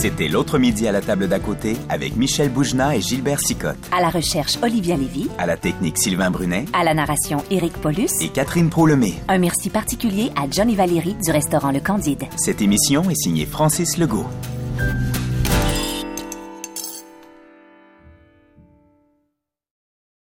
[0.00, 3.76] C'était l'autre midi à la table d'à côté avec Michel Boujna et Gilbert Sicotte.
[3.92, 5.28] À la recherche, Olivia Lévy.
[5.36, 8.08] À la technique Sylvain Brunet À la narration, Éric Paulus.
[8.22, 9.16] et Catherine Prolemé.
[9.28, 12.24] Un merci particulier à Johnny Valéry du restaurant Le Candide.
[12.38, 14.24] Cette émission est signée Francis Legault.